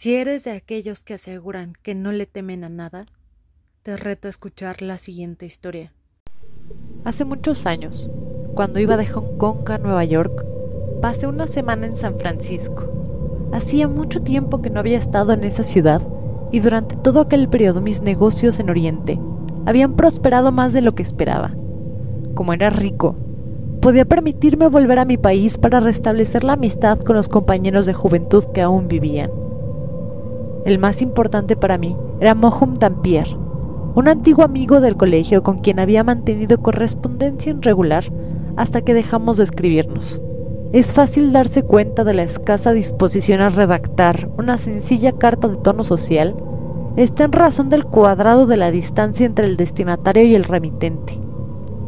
Si 0.00 0.14
eres 0.14 0.44
de 0.44 0.52
aquellos 0.52 1.04
que 1.04 1.12
aseguran 1.12 1.74
que 1.82 1.94
no 1.94 2.10
le 2.10 2.24
temen 2.24 2.64
a 2.64 2.70
nada, 2.70 3.04
te 3.82 3.98
reto 3.98 4.28
a 4.28 4.30
escuchar 4.30 4.80
la 4.80 4.96
siguiente 4.96 5.44
historia. 5.44 5.92
Hace 7.04 7.26
muchos 7.26 7.66
años, 7.66 8.10
cuando 8.54 8.80
iba 8.80 8.96
de 8.96 9.04
Hong 9.04 9.36
Kong 9.36 9.70
a 9.70 9.76
Nueva 9.76 10.02
York, 10.06 10.42
pasé 11.02 11.26
una 11.26 11.46
semana 11.46 11.86
en 11.86 11.98
San 11.98 12.18
Francisco. 12.18 13.50
Hacía 13.52 13.88
mucho 13.88 14.22
tiempo 14.22 14.62
que 14.62 14.70
no 14.70 14.80
había 14.80 14.96
estado 14.96 15.34
en 15.34 15.44
esa 15.44 15.64
ciudad 15.64 16.00
y 16.50 16.60
durante 16.60 16.96
todo 16.96 17.20
aquel 17.20 17.50
periodo 17.50 17.82
mis 17.82 18.00
negocios 18.00 18.58
en 18.58 18.70
Oriente 18.70 19.20
habían 19.66 19.96
prosperado 19.96 20.50
más 20.50 20.72
de 20.72 20.80
lo 20.80 20.94
que 20.94 21.02
esperaba. 21.02 21.54
Como 22.32 22.54
era 22.54 22.70
rico, 22.70 23.16
podía 23.82 24.06
permitirme 24.06 24.66
volver 24.68 24.98
a 24.98 25.04
mi 25.04 25.18
país 25.18 25.58
para 25.58 25.78
restablecer 25.78 26.42
la 26.42 26.54
amistad 26.54 26.98
con 27.00 27.16
los 27.16 27.28
compañeros 27.28 27.84
de 27.84 27.92
juventud 27.92 28.46
que 28.54 28.62
aún 28.62 28.88
vivían. 28.88 29.49
El 30.64 30.78
más 30.78 31.00
importante 31.00 31.56
para 31.56 31.78
mí 31.78 31.96
era 32.20 32.34
Mohum 32.34 32.74
Dampier, 32.74 33.28
un 33.94 34.08
antiguo 34.08 34.44
amigo 34.44 34.80
del 34.80 34.96
colegio 34.96 35.42
con 35.42 35.58
quien 35.58 35.80
había 35.80 36.04
mantenido 36.04 36.60
correspondencia 36.60 37.52
irregular 37.52 38.04
hasta 38.56 38.82
que 38.82 38.94
dejamos 38.94 39.38
de 39.38 39.44
escribirnos. 39.44 40.20
Es 40.72 40.92
fácil 40.92 41.32
darse 41.32 41.62
cuenta 41.62 42.04
de 42.04 42.14
la 42.14 42.22
escasa 42.22 42.72
disposición 42.72 43.40
a 43.40 43.48
redactar 43.48 44.28
una 44.36 44.58
sencilla 44.58 45.12
carta 45.12 45.48
de 45.48 45.56
tono 45.56 45.82
social, 45.82 46.36
está 46.96 47.24
en 47.24 47.32
razón 47.32 47.70
del 47.70 47.84
cuadrado 47.84 48.46
de 48.46 48.56
la 48.56 48.70
distancia 48.70 49.26
entre 49.26 49.46
el 49.46 49.56
destinatario 49.56 50.24
y 50.24 50.34
el 50.34 50.44
remitente. 50.44 51.18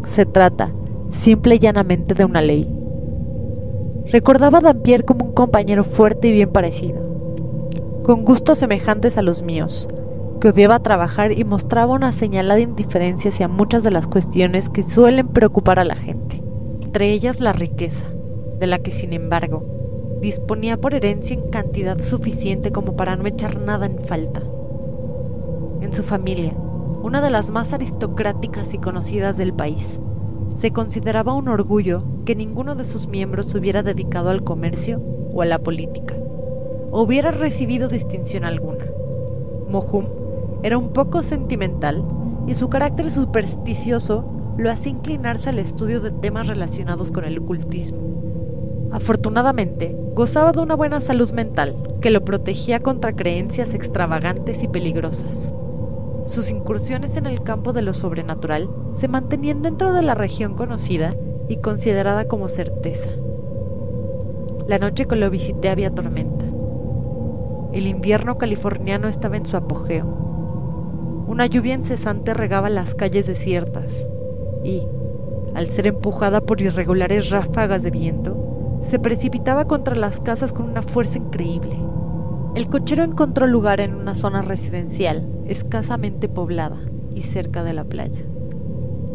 Se 0.05 0.25
trata, 0.27 0.73
simple 1.11 1.57
y 1.57 1.59
llanamente, 1.59 2.15
de 2.15 2.25
una 2.25 2.41
ley. 2.41 2.69
Recordaba 4.11 4.59
a 4.59 4.63
Dampier 4.63 5.05
como 5.05 5.27
un 5.27 5.33
compañero 5.33 5.85
fuerte 5.85 6.29
y 6.29 6.33
bien 6.33 6.51
parecido, 6.51 7.12
con 8.03 8.25
gustos 8.25 8.59
semejantes 8.59 9.17
a 9.17 9.23
los 9.23 9.43
míos, 9.43 9.89
que 10.41 10.49
odiaba 10.49 10.81
trabajar 10.81 11.39
y 11.39 11.45
mostraba 11.45 11.95
una 11.95 12.11
señalada 12.11 12.59
indiferencia 12.59 13.31
hacia 13.31 13.47
muchas 13.47 13.85
de 13.85 13.93
las 13.93 14.09
cuestiones 14.09 14.69
que 14.69 14.83
suelen 14.83 15.29
preocupar 15.29 15.79
a 15.79 15.85
la 15.85 15.95
gente, 15.95 16.43
entre 16.83 17.13
ellas 17.13 17.39
la 17.39 17.53
riqueza, 17.53 18.07
de 18.59 18.67
la 18.67 18.81
que 18.81 18.91
sin 18.91 19.13
embargo 19.13 20.19
disponía 20.21 20.81
por 20.81 20.95
herencia 20.95 21.35
en 21.35 21.51
cantidad 21.51 22.01
suficiente 22.01 22.73
como 22.73 22.97
para 22.97 23.17
no 23.17 23.27
echar 23.27 23.61
nada 23.61 23.87
en 23.87 23.99
falta. 23.99 24.43
En 25.81 25.93
su 25.93 26.03
familia, 26.03 26.55
una 27.03 27.21
de 27.21 27.31
las 27.31 27.51
más 27.51 27.73
aristocráticas 27.73 28.75
y 28.75 28.79
conocidas 28.79 29.37
del 29.37 29.53
país, 29.53 30.01
se 30.55 30.73
consideraba 30.73 31.35
un 31.35 31.49
orgullo 31.49 32.05
que 32.25 32.37
ninguno 32.37 32.75
de 32.75 32.85
sus 32.85 33.09
miembros 33.09 33.47
se 33.47 33.59
hubiera 33.59 33.83
dedicado 33.83 34.31
al 34.31 34.45
comercio 34.45 35.01
o 35.33 35.43
a 35.43 35.47
la 35.47 35.59
política, 35.61 36.15
hubiera 37.01 37.31
recibido 37.31 37.89
distinción 37.89 38.45
alguna. 38.45 38.85
Mohum 39.69 40.07
era 40.63 40.79
un 40.79 40.93
poco 40.93 41.23
sentimental 41.23 42.05
y 42.47 42.55
su 42.55 42.69
carácter 42.69 43.11
supersticioso 43.11 44.25
lo 44.59 44.71
hacía 44.71 44.93
inclinarse 44.93 45.49
al 45.49 45.59
estudio 45.59 46.01
de 46.01 46.11
temas 46.11 46.47
relacionados 46.47 47.11
con 47.11 47.25
el 47.25 47.39
ocultismo. 47.39 48.91
Afortunadamente, 48.93 49.97
gozaba 50.15 50.53
de 50.53 50.61
una 50.61 50.75
buena 50.75 51.01
salud 51.01 51.33
mental 51.33 51.75
que 52.03 52.11
lo 52.11 52.25
protegía 52.25 52.81
contra 52.81 53.17
creencias 53.17 53.75
extravagantes 53.75 54.63
y 54.63 54.69
peligrosas. 54.69 55.55
Sus 56.27 56.51
incursiones 56.51 57.17
en 57.17 57.27
el 57.27 57.43
campo 57.43 57.73
de 57.73 57.83
lo 57.83 57.95
sobrenatural 57.95 58.69
se 58.93 59.09
mantenían 59.09 59.63
dentro 59.63 59.93
de 59.95 60.03
la 60.03 60.15
región 60.15 60.55
conocida 60.55 61.17
y 61.49 61.57
considerada 61.57 62.29
como 62.29 62.49
certeza. 62.49 63.11
La 64.69 64.79
noche 64.79 65.07
que 65.07 65.17
lo 65.17 65.31
visité 65.31 65.71
había 65.71 65.95
tormenta. 65.95 66.42
El 67.73 67.87
invierno 67.87 68.39
californiano 68.39 69.09
estaba 69.09 69.37
en 69.37 69.47
su 69.47 69.57
apogeo 69.57 70.23
una 71.33 71.47
lluvia 71.47 71.73
incesante 71.73 72.35
regaba 72.35 72.69
las 72.69 72.95
calles 72.95 73.27
desiertas 73.27 74.07
y, 74.63 74.83
al 75.55 75.71
ser 75.71 75.87
empujada 75.87 76.43
por 76.43 76.61
irregulares 76.61 77.31
ráfagas 77.31 77.83
de 77.83 77.91
viento, 77.91 78.79
se 78.83 78.99
precipitaba 78.99 79.67
contra 79.67 79.95
las 79.95 80.21
casas 80.21 80.53
con 80.53 80.69
una 80.69 80.83
fuerza 80.83 81.17
increíble. 81.17 81.75
El 82.55 82.69
cochero 82.69 83.03
encontró 83.03 83.47
lugar 83.47 83.81
en 83.81 83.95
una 83.95 84.15
zona 84.15 84.43
residencial 84.43 85.27
escasamente 85.47 86.29
poblada 86.29 86.77
y 87.15 87.23
cerca 87.23 87.65
de 87.65 87.73
la 87.73 87.85
playa. 87.85 88.21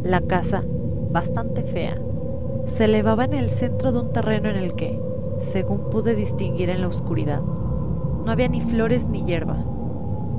La 0.02 0.22
casa, 0.22 0.64
bastante 1.12 1.62
fea, 1.62 2.02
se 2.66 2.86
elevaba 2.86 3.26
en 3.26 3.36
el 3.36 3.52
centro 3.52 3.92
de 3.92 4.00
un 4.00 4.12
terreno 4.12 4.50
en 4.50 4.56
el 4.56 4.74
que, 4.74 5.00
según 5.38 5.92
pude 5.92 6.16
distinguir 6.16 6.72
en 6.72 6.82
la 6.82 6.88
oscuridad, 6.88 7.44
no 8.28 8.34
había 8.34 8.50
ni 8.50 8.60
flores 8.60 9.08
ni 9.08 9.24
hierba. 9.24 9.64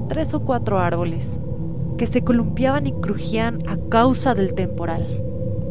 Tres 0.09 0.35
o 0.35 0.41
cuatro 0.41 0.79
árboles, 0.79 1.41
que 1.97 2.07
se 2.07 2.23
columpiaban 2.23 2.87
y 2.87 2.93
crujían 2.93 3.61
a 3.67 3.79
causa 3.89 4.35
del 4.35 4.53
temporal. 4.53 5.25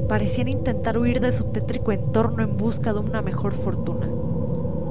Parecían 0.10 0.48
intentar 0.48 0.98
huir 0.98 1.20
de 1.20 1.32
su 1.32 1.44
tétrico 1.44 1.92
entorno 1.92 2.42
en 2.42 2.58
busca 2.58 2.92
de 2.92 3.02
una 3.02 3.22
mejor 3.22 3.54
fortuna, 3.54 4.10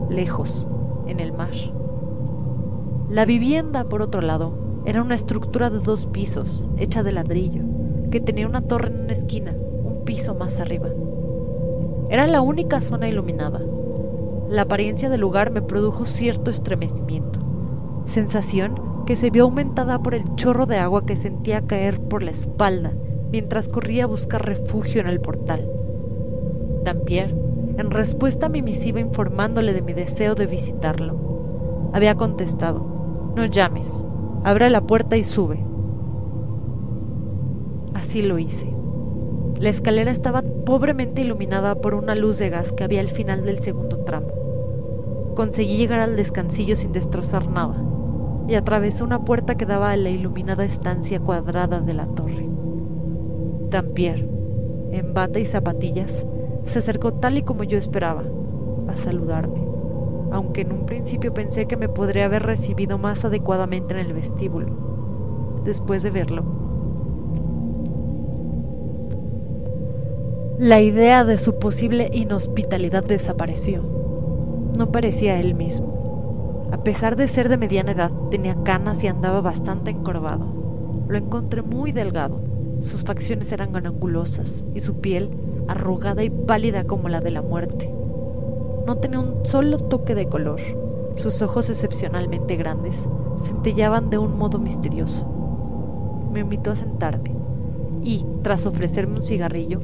lejos, 0.09 0.69
en 1.09 1.19
el 1.19 1.33
mar. 1.33 1.51
La 3.11 3.25
vivienda, 3.25 3.89
por 3.89 4.03
otro 4.03 4.21
lado, 4.21 4.53
era 4.87 5.03
una 5.03 5.17
estructura 5.17 5.69
de 5.69 5.81
dos 5.81 6.07
pisos, 6.07 6.69
hecha 6.77 7.03
de 7.03 7.11
ladrillo, 7.11 7.65
que 8.13 8.21
tenía 8.21 8.47
una 8.47 8.61
torre 8.61 8.91
en 8.91 9.01
una 9.01 9.13
esquina, 9.13 9.53
un 9.53 10.05
piso 10.05 10.37
más 10.37 10.61
arriba. 10.61 10.91
Era 12.09 12.29
la 12.29 12.41
única 12.41 12.81
zona 12.81 13.09
iluminada. 13.09 13.63
La 14.49 14.63
apariencia 14.63 15.09
del 15.09 15.21
lugar 15.21 15.51
me 15.51 15.61
produjo 15.61 16.07
cierto 16.07 16.53
estremecimiento, 16.53 17.41
sensación 18.07 18.81
que 19.05 19.17
se 19.17 19.31
vio 19.31 19.45
aumentada 19.45 20.01
por 20.01 20.15
el 20.15 20.35
chorro 20.37 20.67
de 20.67 20.79
agua 20.79 21.05
que 21.05 21.17
sentía 21.17 21.67
caer 21.67 22.01
por 22.01 22.23
la 22.23 22.31
espalda 22.31 22.93
mientras 23.33 23.69
corría 23.69 24.05
a 24.05 24.09
buscar 24.09 24.47
refugio 24.47 25.01
en 25.01 25.09
el 25.09 25.21
portal. 25.21 25.69
Dampier, 26.85 27.35
en 27.77 27.91
respuesta 27.91 28.47
a 28.47 28.49
mi 28.49 28.63
misiva 28.63 29.01
informándole 29.01 29.73
de 29.73 29.83
mi 29.83 29.93
deseo 29.93 30.37
de 30.37 30.47
visitarlo, 30.47 31.91
había 31.93 32.15
contestado, 32.15 33.33
no 33.35 33.47
llames, 33.47 34.05
abre 34.45 34.71
la 34.71 34.83
puerta 34.83 35.17
y 35.17 35.25
sube. 35.25 35.65
Así 37.95 38.23
lo 38.23 38.39
hice. 38.39 38.73
La 39.59 39.71
escalera 39.71 40.13
estaba 40.13 40.43
pobremente 40.43 41.23
iluminada 41.23 41.77
por 41.81 41.95
una 41.95 42.15
luz 42.15 42.39
de 42.39 42.51
gas 42.51 42.73
que 42.73 42.85
había 42.85 43.01
al 43.01 43.11
final 43.11 43.45
del 43.45 43.59
segundo 43.59 43.99
tramo. 44.05 44.36
Conseguí 45.37 45.77
llegar 45.77 46.01
al 46.01 46.17
descansillo 46.17 46.75
sin 46.77 46.93
destrozar 46.93 47.51
nada 47.51 47.77
y 48.49 48.55
atravesó 48.55 49.05
una 49.05 49.23
puerta 49.23 49.55
que 49.57 49.67
daba 49.67 49.91
a 49.91 49.97
la 49.99 50.09
iluminada 50.09 50.65
estancia 50.65 51.21
cuadrada 51.21 51.81
de 51.81 51.93
la 51.93 52.07
torre. 52.07 52.49
Dampier, 53.69 54.27
en 54.93 55.13
bata 55.13 55.39
y 55.39 55.45
zapatillas, 55.45 56.25
se 56.65 56.79
acercó 56.79 57.13
tal 57.13 57.37
y 57.37 57.43
como 57.43 57.65
yo 57.65 57.77
esperaba, 57.77 58.23
a 58.89 58.97
saludarme, 58.97 59.61
aunque 60.33 60.63
en 60.63 60.73
un 60.73 60.87
principio 60.87 61.35
pensé 61.35 61.67
que 61.67 61.77
me 61.77 61.91
podría 61.91 62.25
haber 62.25 62.45
recibido 62.45 62.97
más 62.97 63.27
adecuadamente 63.27 63.93
en 63.93 64.07
el 64.07 64.15
vestíbulo. 64.15 65.61
Después 65.65 66.03
de 66.03 66.11
verlo, 66.13 66.45
la 70.59 70.81
idea 70.81 71.25
de 71.25 71.37
su 71.37 71.59
posible 71.59 72.09
inhospitalidad 72.11 73.05
desapareció. 73.05 73.96
No 74.77 74.93
parecía 74.93 75.41
él 75.41 75.55
mismo. 75.55 76.69
A 76.71 76.85
pesar 76.85 77.17
de 77.17 77.29
ser 77.29 77.49
de 77.49 77.57
mediana 77.57 77.93
edad, 77.93 78.11
tenía 78.31 78.63
canas 78.63 79.03
y 79.03 79.07
andaba 79.07 79.41
bastante 79.41 79.91
encorvado. 79.91 80.45
Lo 81.09 81.17
encontré 81.17 81.63
muy 81.63 81.93
delgado. 81.93 82.43
Sus 82.83 83.03
facciones 83.03 83.51
eran 83.53 83.75
angulosas 83.75 84.67
y 84.75 84.81
su 84.81 85.01
piel 85.01 85.31
arrugada 85.67 86.23
y 86.25 86.29
pálida 86.31 86.85
como 86.85 87.09
la 87.09 87.23
de 87.23 87.31
la 87.31 87.41
muerte. 87.41 87.91
No 88.87 88.99
tenía 88.99 89.19
un 89.21 89.47
solo 89.47 89.79
toque 89.79 90.15
de 90.15 90.29
color. 90.29 90.61
Sus 91.15 91.41
ojos 91.41 91.71
excepcionalmente 91.71 92.57
grandes 92.57 93.09
centellaban 93.43 94.11
de 94.11 94.19
un 94.19 94.37
modo 94.37 94.59
misterioso. 94.59 95.27
Me 96.31 96.41
invitó 96.41 96.73
a 96.73 96.77
sentarme 96.77 97.33
y, 98.03 98.27
tras 98.43 98.67
ofrecerme 98.67 99.21
un 99.21 99.25
cigarrillo, 99.25 99.81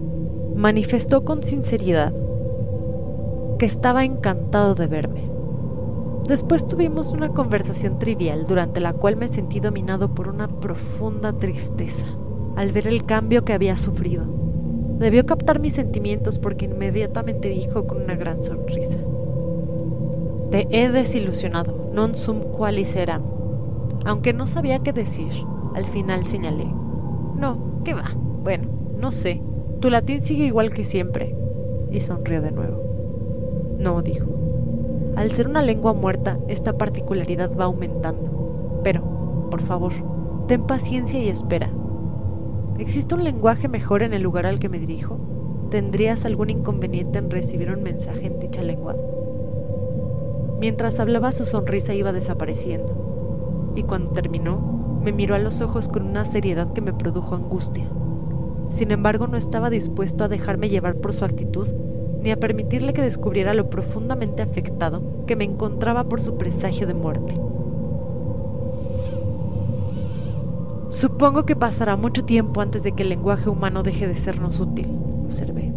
manifestó 0.55 1.25
con 1.25 1.43
sinceridad 1.43 2.12
estaba 3.67 4.05
encantado 4.05 4.75
de 4.75 4.87
verme. 4.87 5.31
Después 6.26 6.67
tuvimos 6.67 7.12
una 7.12 7.31
conversación 7.31 7.99
trivial 7.99 8.47
durante 8.47 8.81
la 8.81 8.93
cual 8.93 9.17
me 9.17 9.29
sentí 9.29 9.59
dominado 9.61 10.14
por 10.14 10.29
una 10.29 10.49
profunda 10.49 11.32
tristeza 11.32 12.06
al 12.56 12.73
ver 12.73 12.87
el 12.87 13.05
cambio 13.05 13.44
que 13.44 13.53
había 13.53 13.76
sufrido. 13.76 14.25
Debió 14.99 15.26
captar 15.26 15.59
mis 15.59 15.73
sentimientos 15.73 16.38
porque 16.38 16.67
inmediatamente 16.67 17.49
dijo 17.49 17.87
con 17.87 18.03
una 18.03 18.14
gran 18.14 18.43
sonrisa. 18.43 19.00
Te 20.50 20.69
he 20.70 20.91
desilusionado, 20.91 21.91
non 21.93 22.15
sum 22.15 22.41
qualis 22.53 22.94
eram. 22.94 23.23
Aunque 24.05 24.32
no 24.32 24.47
sabía 24.47 24.81
qué 24.81 24.93
decir, 24.93 25.32
al 25.75 25.87
final 25.87 26.26
señalé. 26.26 26.67
No, 27.37 27.81
¿qué 27.85 27.94
va? 27.94 28.12
Bueno, 28.44 28.69
no 28.99 29.11
sé. 29.11 29.43
Tu 29.81 29.91
latín 29.91 30.20
sigue 30.20 30.44
igual 30.44 30.73
que 30.73 30.85
siempre. 30.85 31.35
Y 31.91 32.00
sonrió 32.00 32.43
de 32.43 32.53
nuevo. 32.53 32.92
No, 33.82 34.00
dijo. 34.00 34.26
Al 35.17 35.32
ser 35.32 35.49
una 35.49 35.61
lengua 35.61 35.93
muerta, 35.93 36.38
esta 36.46 36.79
particularidad 36.79 37.50
va 37.58 37.64
aumentando. 37.64 38.81
Pero, 38.84 39.49
por 39.50 39.61
favor, 39.61 39.93
ten 40.46 40.62
paciencia 40.69 41.19
y 41.19 41.29
espera. 41.29 41.69
¿Existe 42.79 43.17
un 43.17 43.25
lenguaje 43.25 43.67
mejor 43.67 44.05
en 44.05 44.12
el 44.12 44.23
lugar 44.23 44.46
al 44.46 44.61
que 44.61 44.69
me 44.69 44.79
dirijo? 44.79 45.19
¿Tendrías 45.69 46.25
algún 46.25 46.50
inconveniente 46.50 47.19
en 47.19 47.29
recibir 47.29 47.70
un 47.73 47.82
mensaje 47.82 48.26
en 48.26 48.38
dicha 48.38 48.62
lengua? 48.62 48.94
Mientras 50.61 51.00
hablaba 51.00 51.32
su 51.32 51.44
sonrisa 51.44 51.93
iba 51.93 52.12
desapareciendo, 52.12 53.73
y 53.75 53.82
cuando 53.82 54.12
terminó, 54.12 55.00
me 55.02 55.11
miró 55.11 55.34
a 55.34 55.40
los 55.40 55.61
ojos 55.61 55.88
con 55.88 56.06
una 56.06 56.25
seriedad 56.25 56.73
que 56.73 56.82
me 56.82 56.93
produjo 56.93 57.34
angustia. 57.34 57.88
Sin 58.69 58.93
embargo, 58.93 59.26
no 59.26 59.37
estaba 59.37 59.70
dispuesto 59.70 60.23
a 60.23 60.29
dejarme 60.29 60.69
llevar 60.69 60.94
por 60.94 61.12
su 61.12 61.25
actitud 61.25 61.67
ni 62.23 62.31
a 62.31 62.39
permitirle 62.39 62.93
que 62.93 63.03
descubriera 63.03 63.55
lo 63.55 63.69
profundamente 63.69 64.43
afectado 64.43 65.03
que 65.27 65.37
me 65.37 65.45
encontraba 65.45 66.05
por 66.05 66.21
su 66.21 66.37
presagio 66.37 66.87
de 66.87 66.95
muerte. 66.95 67.35
Supongo 70.89 71.45
que 71.47 71.57
pasará 71.57 71.97
mucho 71.97 72.25
tiempo 72.25 72.61
antes 72.61 72.83
de 72.83 72.93
que 72.93 73.03
el 73.03 73.09
lenguaje 73.09 73.49
humano 73.49 73.83
deje 73.83 74.07
de 74.07 74.15
sernos 74.15 74.61
útil, 74.61 74.89
observé, 75.25 75.73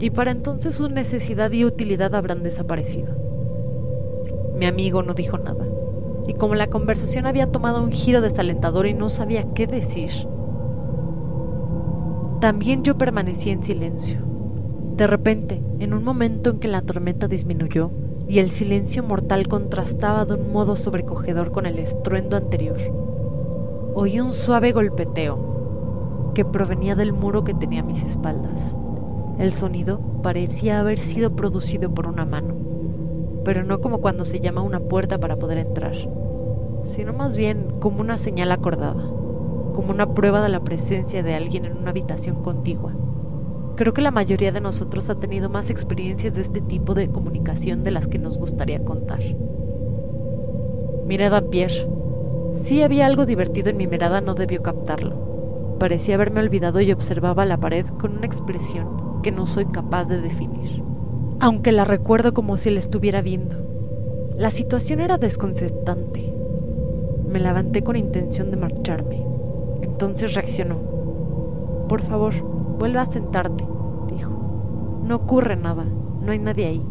y 0.00 0.10
para 0.10 0.30
entonces 0.30 0.76
su 0.76 0.88
necesidad 0.88 1.50
y 1.50 1.64
utilidad 1.64 2.14
habrán 2.14 2.42
desaparecido. 2.42 3.14
Mi 4.56 4.66
amigo 4.66 5.02
no 5.02 5.14
dijo 5.14 5.36
nada, 5.36 5.66
y 6.26 6.34
como 6.34 6.54
la 6.54 6.68
conversación 6.68 7.26
había 7.26 7.50
tomado 7.50 7.82
un 7.82 7.90
giro 7.90 8.20
desalentador 8.20 8.86
y 8.86 8.94
no 8.94 9.08
sabía 9.08 9.52
qué 9.52 9.66
decir, 9.66 10.10
también 12.40 12.82
yo 12.82 12.96
permanecí 12.96 13.50
en 13.50 13.62
silencio. 13.62 14.31
De 14.96 15.06
repente, 15.06 15.62
en 15.78 15.94
un 15.94 16.04
momento 16.04 16.50
en 16.50 16.58
que 16.58 16.68
la 16.68 16.82
tormenta 16.82 17.26
disminuyó 17.26 17.90
y 18.28 18.40
el 18.40 18.50
silencio 18.50 19.02
mortal 19.02 19.48
contrastaba 19.48 20.26
de 20.26 20.34
un 20.34 20.52
modo 20.52 20.76
sobrecogedor 20.76 21.50
con 21.50 21.64
el 21.64 21.78
estruendo 21.78 22.36
anterior, 22.36 22.76
oí 23.94 24.20
un 24.20 24.34
suave 24.34 24.72
golpeteo 24.72 26.32
que 26.34 26.44
provenía 26.44 26.94
del 26.94 27.14
muro 27.14 27.42
que 27.42 27.54
tenía 27.54 27.80
a 27.80 27.84
mis 27.84 28.04
espaldas. 28.04 28.74
El 29.38 29.54
sonido 29.54 29.98
parecía 30.22 30.78
haber 30.78 31.02
sido 31.02 31.34
producido 31.34 31.92
por 31.92 32.06
una 32.06 32.26
mano, 32.26 32.54
pero 33.44 33.64
no 33.64 33.80
como 33.80 33.98
cuando 34.02 34.26
se 34.26 34.40
llama 34.40 34.60
una 34.60 34.80
puerta 34.80 35.18
para 35.18 35.38
poder 35.38 35.56
entrar, 35.56 35.94
sino 36.84 37.14
más 37.14 37.34
bien 37.34 37.74
como 37.80 38.02
una 38.02 38.18
señal 38.18 38.52
acordada, 38.52 39.02
como 39.74 39.90
una 39.90 40.14
prueba 40.14 40.42
de 40.42 40.50
la 40.50 40.60
presencia 40.60 41.22
de 41.22 41.34
alguien 41.34 41.64
en 41.64 41.78
una 41.78 41.90
habitación 41.90 42.42
contigua. 42.42 42.92
Creo 43.76 43.94
que 43.94 44.02
la 44.02 44.10
mayoría 44.10 44.52
de 44.52 44.60
nosotros 44.60 45.08
ha 45.08 45.18
tenido 45.18 45.48
más 45.48 45.70
experiencias 45.70 46.34
de 46.34 46.42
este 46.42 46.60
tipo 46.60 46.94
de 46.94 47.08
comunicación 47.08 47.82
de 47.82 47.90
las 47.90 48.06
que 48.06 48.18
nos 48.18 48.38
gustaría 48.38 48.84
contar. 48.84 49.20
Mirad 51.06 51.34
a 51.34 51.42
Pierre, 51.42 51.88
si 52.62 52.82
había 52.82 53.06
algo 53.06 53.26
divertido 53.26 53.70
en 53.70 53.78
mi 53.78 53.86
mirada, 53.86 54.20
no 54.20 54.34
debió 54.34 54.62
captarlo. 54.62 55.76
Parecía 55.78 56.14
haberme 56.14 56.40
olvidado 56.40 56.80
y 56.80 56.92
observaba 56.92 57.46
la 57.46 57.58
pared 57.58 57.86
con 57.86 58.18
una 58.18 58.26
expresión 58.26 59.20
que 59.22 59.32
no 59.32 59.46
soy 59.46 59.64
capaz 59.66 60.04
de 60.04 60.20
definir, 60.20 60.82
aunque 61.40 61.72
la 61.72 61.84
recuerdo 61.84 62.34
como 62.34 62.56
si 62.56 62.70
la 62.70 62.80
estuviera 62.80 63.22
viendo. 63.22 63.56
La 64.36 64.50
situación 64.50 65.00
era 65.00 65.18
desconcertante. 65.18 66.32
Me 67.28 67.40
levanté 67.40 67.82
con 67.82 67.96
intención 67.96 68.50
de 68.50 68.58
marcharme. 68.58 69.24
Entonces 69.82 70.34
reaccionó. 70.34 70.78
Por 71.88 72.02
favor, 72.02 72.32
vuelve 72.82 72.98
a 72.98 73.06
sentarte, 73.06 73.64
dijo. 74.12 74.32
No 75.04 75.14
ocurre 75.14 75.54
nada, 75.54 75.84
no 76.20 76.32
hay 76.32 76.40
nadie 76.40 76.66
ahí. 76.66 76.82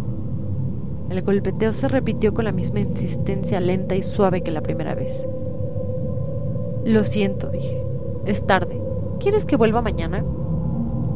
El 1.09 1.21
golpeteo 1.21 1.73
se 1.73 1.89
repitió 1.89 2.33
con 2.33 2.45
la 2.45 2.53
misma 2.53 2.79
insistencia 2.79 3.59
lenta 3.59 3.93
y 3.95 4.01
suave 4.01 4.41
que 4.41 4.51
la 4.51 4.61
primera 4.61 4.95
vez. 4.95 5.27
Lo 6.85 7.03
siento, 7.03 7.49
dije. 7.49 7.83
Es 8.25 8.47
tarde. 8.47 8.81
¿Quieres 9.19 9.43
que 9.43 9.57
vuelva 9.57 9.81
mañana? 9.81 10.23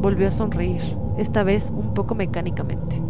Volvió 0.02 0.28
a 0.28 0.30
sonreír, 0.30 0.82
esta 1.16 1.42
vez 1.42 1.72
un 1.74 1.94
poco 1.94 2.14
mecánicamente. 2.14 3.00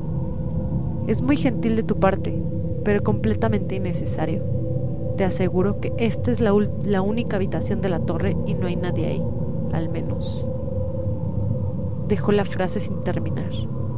Es 1.08 1.20
muy 1.20 1.36
gentil 1.36 1.74
de 1.74 1.82
tu 1.82 1.98
parte, 1.98 2.40
pero 2.84 3.02
completamente 3.02 3.74
innecesario. 3.74 4.44
Te 5.16 5.24
aseguro 5.24 5.80
que 5.80 5.92
esta 5.98 6.30
es 6.30 6.38
la, 6.38 6.54
la 6.84 7.02
única 7.02 7.34
habitación 7.34 7.80
de 7.80 7.88
la 7.88 7.98
torre 7.98 8.36
y 8.46 8.54
no 8.54 8.68
hay 8.68 8.76
nadie 8.76 9.06
ahí, 9.06 9.22
al 9.72 9.88
menos. 9.88 10.48
Dejó 12.08 12.32
la 12.32 12.44
frase 12.44 12.80
sin 12.80 13.00
terminar. 13.00 13.52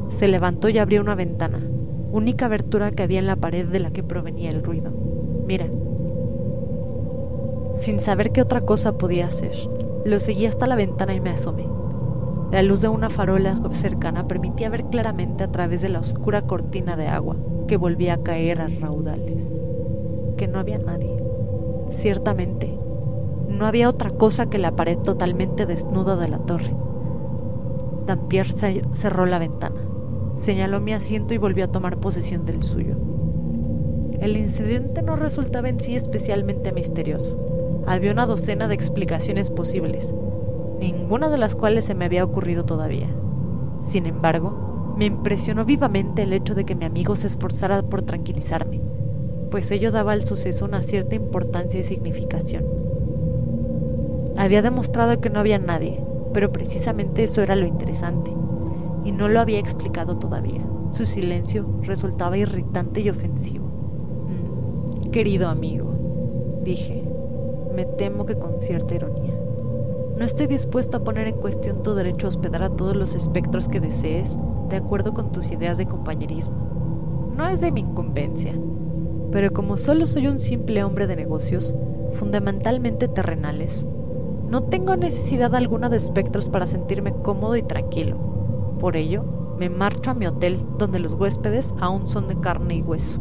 Se 0.09 0.29
levantó 0.29 0.69
y 0.69 0.79
abrió 0.79 1.01
una 1.01 1.15
ventana, 1.15 1.61
única 2.11 2.47
abertura 2.47 2.91
que 2.91 3.03
había 3.03 3.19
en 3.19 3.27
la 3.27 3.37
pared 3.37 3.67
de 3.67 3.81
la 3.81 3.91
que 3.91 4.03
provenía 4.03 4.51
el 4.51 4.63
ruido. 4.63 4.91
Mira, 5.47 5.67
sin 7.75 8.01
saber 8.01 8.33
qué 8.33 8.43
otra 8.43 8.63
cosa 8.63 8.99
podía 8.99 9.27
hacer, 9.27 9.53
lo 10.05 10.19
seguí 10.21 10.47
hasta 10.47 10.67
la 10.67 10.77
ventana 10.77 11.15
y 11.15 11.21
me 11.21 11.31
asomé. 11.31 11.67
La 12.51 12.63
luz 12.63 12.81
de 12.81 12.89
una 12.89 13.11
farola 13.11 13.61
cercana 13.73 14.27
permitía 14.27 14.71
ver 14.71 14.85
claramente 14.87 15.45
a 15.45 15.53
través 15.53 15.83
de 15.83 15.91
la 15.91 16.01
oscura 16.01 16.43
cortina 16.43 16.97
de 16.97 17.07
agua 17.07 17.37
que 17.67 17.77
volvía 17.77 18.15
a 18.15 18.23
caer 18.23 18.63
a 18.63 18.69
raudales. 18.69 19.61
Que 20.39 20.49
no 20.49 20.59
había 20.59 20.79
nadie. 20.79 21.15
Ciertamente, 21.91 22.79
no 23.49 23.67
había 23.67 23.89
otra 23.89 24.11
cosa 24.11 24.49
que 24.49 24.59
la 24.59 24.77
pared 24.77 24.97
totalmente 24.99 25.67
desnuda 25.67 26.17
de 26.17 26.29
la 26.29 26.39
torre. 26.39 26.75
Dampier 28.09 28.49
cerró 28.51 29.25
la 29.27 29.39
ventana, 29.39 29.81
señaló 30.37 30.81
mi 30.81 30.93
asiento 30.93 31.33
y 31.33 31.39
volvió 31.39 31.67
a 31.67 31.73
tomar 31.73 31.99
posesión 31.99 32.45
del 32.45 32.65
suyo. 32.65 32.97
El 34.21 34.37
incidente 34.37 35.03
no 35.03 35.15
resultaba 35.15 35.69
en 35.69 35.79
sí 35.79 35.95
especialmente 35.95 36.73
misterioso 36.73 37.49
había 37.89 38.13
una 38.13 38.27
docena 38.27 38.69
de 38.69 38.75
explicaciones 38.75 39.51
posibles, 39.51 40.15
ninguna 40.79 41.31
de 41.31 41.39
las 41.39 41.55
cuales 41.55 41.87
se 41.87 41.95
me 41.95 42.05
había 42.05 42.23
ocurrido 42.23 42.67
todavía. 42.67 43.09
Sin 43.81 44.05
embargo, 44.05 44.95
me 44.99 45.07
impresionó 45.07 45.65
vivamente 45.65 46.23
el 46.23 46.35
hecho 46.35 46.55
de 46.55 46.65
que 46.65 46.75
mi 46.75 46.85
amigo 46.85 47.17
se 47.17 47.29
esforzara 47.29 47.83
por 47.83 48.03
tranquilizarme, 48.03 48.83
pues 49.51 49.71
ello 49.71 49.91
daba 49.91 50.13
al 50.13 50.27
suceso 50.27 50.67
una 50.67 50.83
cierta 50.83 51.15
importancia 51.15 51.81
y 51.81 51.85
significación. 51.85 52.67
Había 54.37 54.61
demostrado 54.61 55.19
que 55.21 55.31
no 55.31 55.41
había 55.41 55.59
nadie, 55.59 56.05
pero 56.38 56.52
precisamente 56.52 57.25
eso 57.25 57.43
era 57.43 57.56
lo 57.56 57.67
interesante, 57.67 58.31
y 59.02 59.11
no 59.11 59.26
lo 59.26 59.40
había 59.40 59.58
explicado 59.58 60.19
todavía. 60.19 60.64
Su 60.93 61.04
silencio 61.04 61.68
resultaba 61.83 62.38
irritante 62.38 63.00
y 63.00 63.11
ofensivo. 63.11 63.66
Mm, 63.66 65.11
querido 65.11 65.49
amigo, 65.49 65.92
dije, 66.62 67.02
me 67.75 67.87
temo 67.87 68.25
que 68.25 68.38
con 68.38 68.61
cierta 68.61 68.95
ironía. 68.95 69.35
No 70.16 70.25
estoy 70.25 70.47
dispuesto 70.47 70.99
a 70.99 71.02
poner 71.02 71.26
en 71.26 71.38
cuestión 71.38 71.83
tu 71.83 71.97
derecho 71.97 72.28
a 72.28 72.28
hospedar 72.28 72.62
a 72.62 72.71
todos 72.71 72.95
los 72.95 73.16
espectros 73.16 73.68
que 73.68 73.80
desees 73.80 74.38
de 74.68 74.76
acuerdo 74.76 75.14
con 75.14 75.33
tus 75.33 75.50
ideas 75.50 75.76
de 75.76 75.87
compañerismo. 75.87 77.33
No 77.37 77.49
es 77.49 77.61
de 77.61 77.73
mi 77.73 77.80
incumbencia, 77.80 78.54
pero 79.33 79.52
como 79.52 79.76
solo 79.76 80.07
soy 80.07 80.28
un 80.28 80.38
simple 80.38 80.85
hombre 80.85 81.09
de 81.09 81.16
negocios, 81.16 81.75
fundamentalmente 82.12 83.09
terrenales, 83.09 83.85
no 84.49 84.64
tengo 84.64 84.97
necesidad 84.97 85.55
alguna 85.55 85.88
de 85.88 85.97
espectros 85.97 86.49
para 86.49 86.67
sentirme 86.67 87.12
cómodo 87.12 87.57
y 87.57 87.62
tranquilo. 87.62 88.76
Por 88.78 88.97
ello, 88.97 89.55
me 89.59 89.69
marcho 89.69 90.11
a 90.11 90.14
mi 90.14 90.26
hotel 90.26 90.64
donde 90.78 90.99
los 90.99 91.14
huéspedes 91.14 91.75
aún 91.81 92.09
son 92.09 92.28
de 92.28 92.38
carne 92.38 92.76
y 92.76 92.83
hueso. 92.83 93.21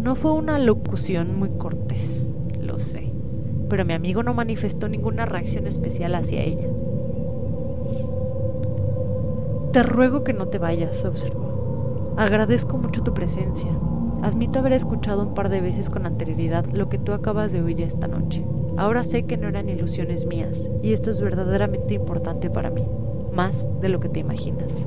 No 0.00 0.14
fue 0.14 0.32
una 0.32 0.58
locución 0.58 1.38
muy 1.38 1.50
cortés, 1.50 2.28
lo 2.60 2.78
sé 2.78 3.08
pero 3.68 3.84
mi 3.84 3.92
amigo 3.92 4.22
no 4.22 4.34
manifestó 4.34 4.88
ninguna 4.88 5.26
reacción 5.26 5.66
especial 5.66 6.14
hacia 6.14 6.42
ella. 6.42 6.68
Te 9.72 9.82
ruego 9.82 10.24
que 10.24 10.32
no 10.32 10.48
te 10.48 10.58
vayas, 10.58 11.04
observó. 11.04 12.14
Agradezco 12.16 12.78
mucho 12.78 13.02
tu 13.02 13.12
presencia. 13.14 13.70
Admito 14.22 14.58
haber 14.58 14.72
escuchado 14.72 15.22
un 15.22 15.34
par 15.34 15.48
de 15.48 15.60
veces 15.60 15.90
con 15.90 16.04
anterioridad 16.04 16.66
lo 16.66 16.88
que 16.88 16.98
tú 16.98 17.12
acabas 17.12 17.52
de 17.52 17.62
oír 17.62 17.80
esta 17.80 18.08
noche. 18.08 18.44
Ahora 18.76 19.04
sé 19.04 19.24
que 19.24 19.36
no 19.36 19.48
eran 19.48 19.68
ilusiones 19.68 20.26
mías, 20.26 20.68
y 20.82 20.92
esto 20.92 21.10
es 21.10 21.20
verdaderamente 21.20 21.94
importante 21.94 22.50
para 22.50 22.70
mí, 22.70 22.84
más 23.32 23.68
de 23.80 23.88
lo 23.88 24.00
que 24.00 24.08
te 24.08 24.20
imaginas. 24.20 24.86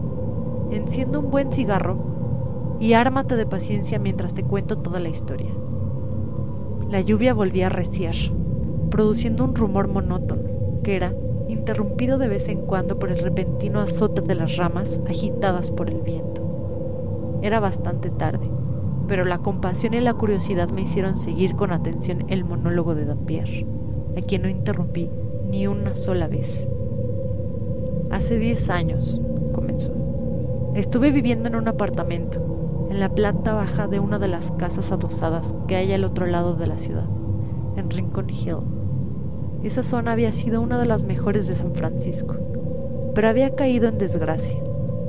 Enciendo 0.72 1.20
un 1.20 1.32
buen 1.32 1.52
cigarro 1.52 2.78
y 2.80 2.94
ármate 2.94 3.36
de 3.36 3.46
paciencia 3.46 4.00
mientras 4.00 4.34
te 4.34 4.44
cuento 4.44 4.78
toda 4.78 5.00
la 5.00 5.10
historia. 5.10 5.52
La 6.90 7.00
lluvia 7.00 7.34
volvía 7.34 7.68
a 7.68 7.70
reciar, 7.70 8.16
produciendo 8.90 9.46
un 9.46 9.56
rumor 9.56 9.88
monótono, 9.88 10.82
que 10.84 10.96
era 10.96 11.14
interrumpido 11.48 12.18
de 12.18 12.28
vez 12.28 12.50
en 12.50 12.62
cuando 12.62 13.00
por 13.00 13.10
el 13.12 13.20
repentino 13.20 13.80
azote 13.80 14.22
de 14.22 14.36
las 14.36 14.58
ramas 14.58 15.00
agitadas 15.08 15.72
por 15.72 15.90
el 15.90 16.02
viento. 16.02 17.40
Era 17.42 17.60
bastante 17.60 18.10
tarde, 18.10 18.50
pero 19.12 19.26
la 19.26 19.40
compasión 19.40 19.94
y 19.94 20.00
la 20.00 20.14
curiosidad 20.14 20.70
me 20.70 20.84
hicieron 20.84 21.18
seguir 21.18 21.58
con 21.58 21.74
atención 21.74 22.24
el 22.30 22.46
monólogo 22.46 22.96
de 22.96 23.04
Dampier, 23.04 23.66
a 24.18 24.22
quien 24.22 24.44
no 24.44 24.48
interrumpí 24.48 25.10
ni 25.50 25.68
una 25.68 25.98
sola 25.98 26.30
vez. 26.30 26.70
Hace 28.10 28.40
diez 28.40 28.70
años, 28.70 29.22
comenzó, 29.52 29.92
estuve 30.76 31.12
viviendo 31.12 31.50
en 31.50 31.58
un 31.58 31.68
apartamento, 31.68 32.88
en 32.90 33.02
la 33.02 33.14
planta 33.14 33.54
baja 33.54 33.90
de 33.90 34.00
una 34.00 34.18
de 34.18 34.30
las 34.30 34.52
casas 34.52 34.94
adosadas 34.94 35.56
que 35.68 35.76
hay 35.76 35.92
al 35.92 36.06
otro 36.06 36.26
lado 36.26 36.56
de 36.56 36.68
la 36.68 36.78
ciudad, 36.78 37.10
en 37.76 37.90
Rincon 37.90 38.30
Hill. 38.30 38.60
Esa 39.62 39.84
zona 39.84 40.14
había 40.14 40.32
sido 40.32 40.62
una 40.62 40.80
de 40.80 40.86
las 40.86 41.04
mejores 41.04 41.50
de 41.50 41.56
San 41.56 41.76
Francisco, 41.76 42.38
pero 43.14 43.28
había 43.28 43.56
caído 43.56 43.90
en 43.90 43.98
desgracia, 43.98 44.56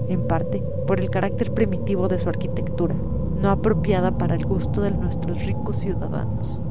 en 0.09 0.27
parte 0.27 0.61
por 0.89 0.99
el 0.99 1.09
carácter 1.09 1.55
primitivo 1.55 2.09
de 2.09 2.19
su 2.19 2.29
arquitectura, 2.29 2.97
no 3.43 3.51
apropiada 3.51 4.17
para 4.17 4.37
el 4.37 4.47
gusto 4.47 4.81
de 4.81 4.93
nuestros 4.93 5.45
ricos 5.45 5.77
ciudadanos, 5.77 6.63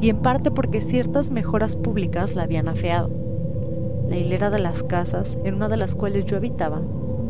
y 0.00 0.08
en 0.08 0.18
parte 0.18 0.50
porque 0.50 0.80
ciertas 0.80 1.30
mejoras 1.30 1.76
públicas 1.76 2.34
la 2.34 2.44
habían 2.44 2.68
afeado. 2.68 3.10
La 4.08 4.16
hilera 4.16 4.50
de 4.50 4.58
las 4.58 4.82
casas, 4.82 5.38
en 5.44 5.54
una 5.54 5.68
de 5.68 5.76
las 5.76 5.94
cuales 5.94 6.24
yo 6.24 6.36
habitaba, 6.36 6.80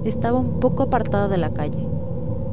estaba 0.05 0.39
un 0.39 0.61
poco 0.61 0.85
apartada 0.85 1.29
de 1.29 1.39
la 1.39 1.53
calle. 1.53 1.87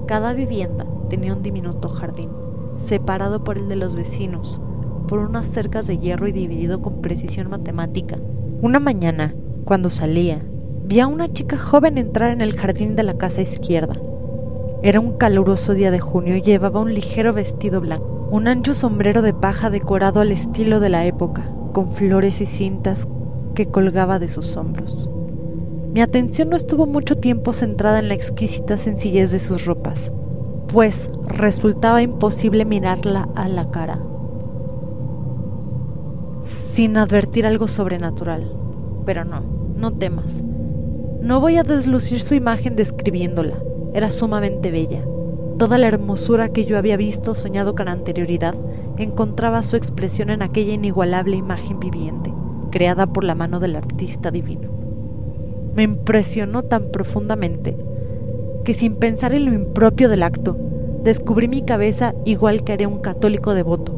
Cada 0.07 0.33
vivienda 0.33 0.85
tenía 1.09 1.33
un 1.33 1.41
diminuto 1.41 1.89
jardín, 1.89 2.29
separado 2.77 3.43
por 3.43 3.57
el 3.57 3.67
de 3.67 3.75
los 3.75 3.95
vecinos, 3.95 4.61
por 5.07 5.19
unas 5.19 5.45
cercas 5.45 5.87
de 5.87 5.97
hierro 5.97 6.27
y 6.27 6.31
dividido 6.31 6.81
con 6.81 7.01
precisión 7.01 7.49
matemática. 7.49 8.17
Una 8.61 8.79
mañana, 8.79 9.35
cuando 9.65 9.89
salía, 9.89 10.39
vi 10.85 10.99
a 10.99 11.07
una 11.07 11.31
chica 11.31 11.57
joven 11.57 11.97
entrar 11.97 12.31
en 12.31 12.41
el 12.41 12.55
jardín 12.55 12.95
de 12.95 13.03
la 13.03 13.17
casa 13.17 13.41
izquierda. 13.41 13.95
Era 14.81 15.00
un 15.00 15.17
caluroso 15.17 15.74
día 15.74 15.91
de 15.91 16.00
junio 16.00 16.36
y 16.36 16.41
llevaba 16.41 16.79
un 16.79 16.93
ligero 16.93 17.33
vestido 17.33 17.81
blanco, 17.81 18.27
un 18.31 18.48
ancho 18.48 18.74
sombrero 18.74 19.21
de 19.21 19.33
paja 19.33 19.69
decorado 19.69 20.21
al 20.21 20.31
estilo 20.31 20.79
de 20.79 20.89
la 20.89 21.05
época, 21.05 21.51
con 21.74 21.91
flores 21.91 22.39
y 22.41 22.45
cintas 22.45 23.07
que 23.55 23.67
colgaba 23.67 24.19
de 24.19 24.29
sus 24.29 24.55
hombros. 24.55 25.09
Mi 25.93 26.01
atención 26.01 26.50
no 26.50 26.55
estuvo 26.55 26.86
mucho 26.86 27.17
tiempo 27.17 27.51
centrada 27.51 28.00
en 28.00 28.07
la 28.07 28.13
exquisita 28.13 28.77
sencillez 28.77 29.31
de 29.31 29.39
sus 29.39 29.65
ropas, 29.65 30.13
pues 30.67 31.09
resultaba 31.25 32.01
imposible 32.01 32.63
mirarla 32.63 33.27
a 33.36 33.50
la 33.50 33.71
cara 33.71 34.00
sin 36.43 36.98
advertir 36.98 37.45
algo 37.45 37.67
sobrenatural. 37.67 38.53
Pero 39.05 39.25
no, 39.25 39.41
no 39.75 39.91
temas. 39.91 40.43
No 41.21 41.39
voy 41.39 41.57
a 41.57 41.63
deslucir 41.63 42.21
su 42.21 42.36
imagen 42.36 42.75
describiéndola. 42.75 43.55
Era 43.93 44.12
sumamente 44.12 44.72
bella. 44.72 45.03
Toda 45.58 45.77
la 45.77 45.88
hermosura 45.88 46.50
que 46.50 46.65
yo 46.65 46.77
había 46.77 46.96
visto 46.96 47.36
soñado 47.36 47.75
con 47.75 47.88
anterioridad 47.88 48.55
encontraba 48.98 49.63
su 49.63 49.75
expresión 49.75 50.29
en 50.29 50.41
aquella 50.41 50.74
inigualable 50.74 51.36
imagen 51.36 51.79
viviente, 51.79 52.34
creada 52.72 53.08
por 53.08 53.24
la 53.24 53.36
mano 53.36 53.60
del 53.60 53.75
artista 53.75 54.31
divino. 54.31 54.69
Me 55.75 55.84
impresionó 55.84 56.63
tan 56.63 56.91
profundamente 56.91 57.77
que 58.63 58.74
sin 58.74 58.96
pensar 58.96 59.34
en 59.34 59.46
lo 59.46 59.53
impropio 59.53 60.10
del 60.10 60.24
acto, 60.24 60.58
descubrí 61.03 61.48
mi 61.48 61.62
cabeza 61.62 62.13
igual 62.25 62.63
que 62.63 62.74
haría 62.74 62.88
un 62.88 63.00
católico 63.00 63.53
devoto, 63.53 63.96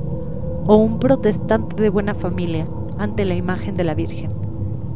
o 0.66 0.76
un 0.76 1.00
protestante 1.00 1.82
de 1.82 1.90
buena 1.90 2.14
familia 2.14 2.68
ante 2.98 3.26
la 3.26 3.36
imagen 3.36 3.76
de 3.76 3.84
la 3.84 3.96
Virgen. 3.96 4.32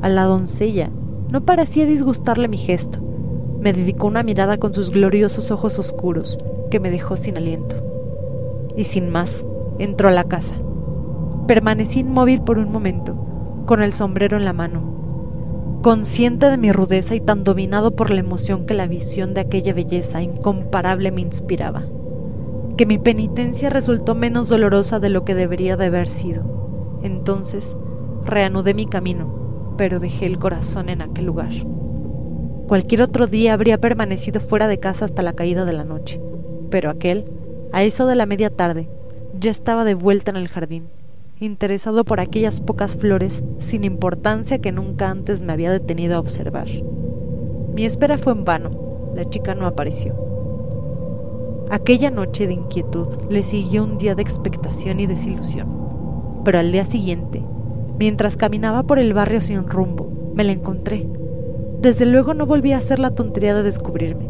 A 0.02 0.10
la 0.10 0.24
doncella 0.24 0.92
no 1.30 1.44
parecía 1.44 1.86
disgustarle 1.86 2.48
mi 2.48 2.58
gesto. 2.58 3.04
Me 3.65 3.74
dedicó 3.74 4.05
una 4.05 4.22
mirada 4.22 4.60
con 4.60 4.75
sus 4.75 4.91
gloriosos 4.91 5.50
ojos 5.50 5.79
oscuros 5.79 6.38
que 6.69 6.79
me 6.79 6.91
dejó 6.91 7.17
sin 7.17 7.36
aliento. 7.36 7.75
Y 8.77 8.84
sin 8.84 9.10
más, 9.10 9.43
entró 9.79 10.07
a 10.07 10.12
la 10.12 10.25
casa. 10.25 10.53
Permanecí 11.48 12.01
inmóvil 12.01 12.43
por 12.43 12.60
un 12.60 12.72
momento, 12.72 13.15
con 13.65 13.81
el 13.81 13.91
sombrero 13.91 14.38
en 14.38 14.45
la 14.45 14.53
mano, 14.53 15.79
consciente 15.81 16.48
de 16.48 16.57
mi 16.57 16.72
rudeza 16.72 17.15
y 17.15 17.22
tan 17.22 17.43
dominado 17.43 17.95
por 17.95 18.12
la 18.12 18.19
emoción 18.19 18.67
que 18.67 18.75
la 18.75 18.86
visión 18.86 19.34
de 19.34 19.41
aquella 19.41 19.74
belleza 19.74 20.22
incomparable 20.22 21.10
me 21.12 21.22
inspiraba 21.22 21.88
que 22.77 22.86
mi 22.86 23.00
penitencia 23.00 23.72
resultó 23.72 24.13
menos 24.13 24.48
dolorosa 24.48 25.00
de 25.00 25.10
lo 25.10 25.25
que 25.25 25.34
debería 25.34 25.75
de 25.75 25.86
haber 25.86 26.10
sido. 26.10 27.00
Entonces 27.01 27.75
reanudé 28.24 28.75
mi 28.75 28.86
camino, 28.86 29.74
pero 29.75 30.00
dejé 30.00 30.27
el 30.27 30.38
corazón 30.38 30.89
en 30.89 31.01
aquel 31.01 31.25
lugar. 31.25 31.53
Cualquier 32.67 33.03
otro 33.03 33.27
día 33.27 33.53
habría 33.53 33.79
permanecido 33.79 34.39
fuera 34.39 34.67
de 34.67 34.79
casa 34.79 35.05
hasta 35.05 35.22
la 35.22 35.34
caída 35.34 35.65
de 35.65 35.74
la 35.74 35.84
noche, 35.84 36.19
pero 36.72 36.89
aquel, 36.89 37.25
a 37.72 37.84
eso 37.84 38.07
de 38.07 38.15
la 38.15 38.25
media 38.25 38.50
tarde, 38.50 38.89
ya 39.39 39.51
estaba 39.51 39.84
de 39.84 39.93
vuelta 39.93 40.31
en 40.31 40.38
el 40.38 40.48
jardín, 40.48 40.89
interesado 41.39 42.03
por 42.05 42.19
aquellas 42.19 42.62
pocas 42.62 42.95
flores 42.95 43.43
sin 43.60 43.84
importancia 43.84 44.60
que 44.60 44.72
nunca 44.72 45.12
antes 45.12 45.43
me 45.43 45.53
había 45.53 45.72
detenido 45.72 46.15
a 46.15 46.19
observar. 46.19 46.67
Mi 47.75 47.86
espera 47.86 48.17
fue 48.17 48.34
en 48.34 48.45
vano, 48.45 49.12
la 49.13 49.29
chica 49.29 49.53
no 49.53 49.67
apareció. 49.67 50.15
Aquella 51.69 52.10
noche 52.10 52.48
de 52.48 52.53
inquietud 52.53 53.07
le 53.29 53.43
siguió 53.43 53.84
un 53.84 53.98
día 53.98 54.15
de 54.15 54.22
expectación 54.22 55.00
y 55.00 55.05
desilusión. 55.05 55.67
Pero 56.43 56.60
al 56.60 56.72
día 56.72 56.86
siguiente, 56.86 57.43
mientras 58.00 58.38
caminaba 58.38 58.84
por 58.84 58.98
el 58.98 59.13
barrio 59.13 59.41
sin 59.41 59.67
rumbo, 59.67 60.31
me 60.36 60.43
la 60.43 60.51
encontré. 60.51 61.07
Desde 61.86 62.08
luego 62.08 62.34
no 62.34 62.48
volví 62.48 62.72
a 62.72 62.80
hacer 62.80 62.98
la 62.98 63.12
tontería 63.12 63.54
de 63.54 63.62
descubrirme. 63.62 64.27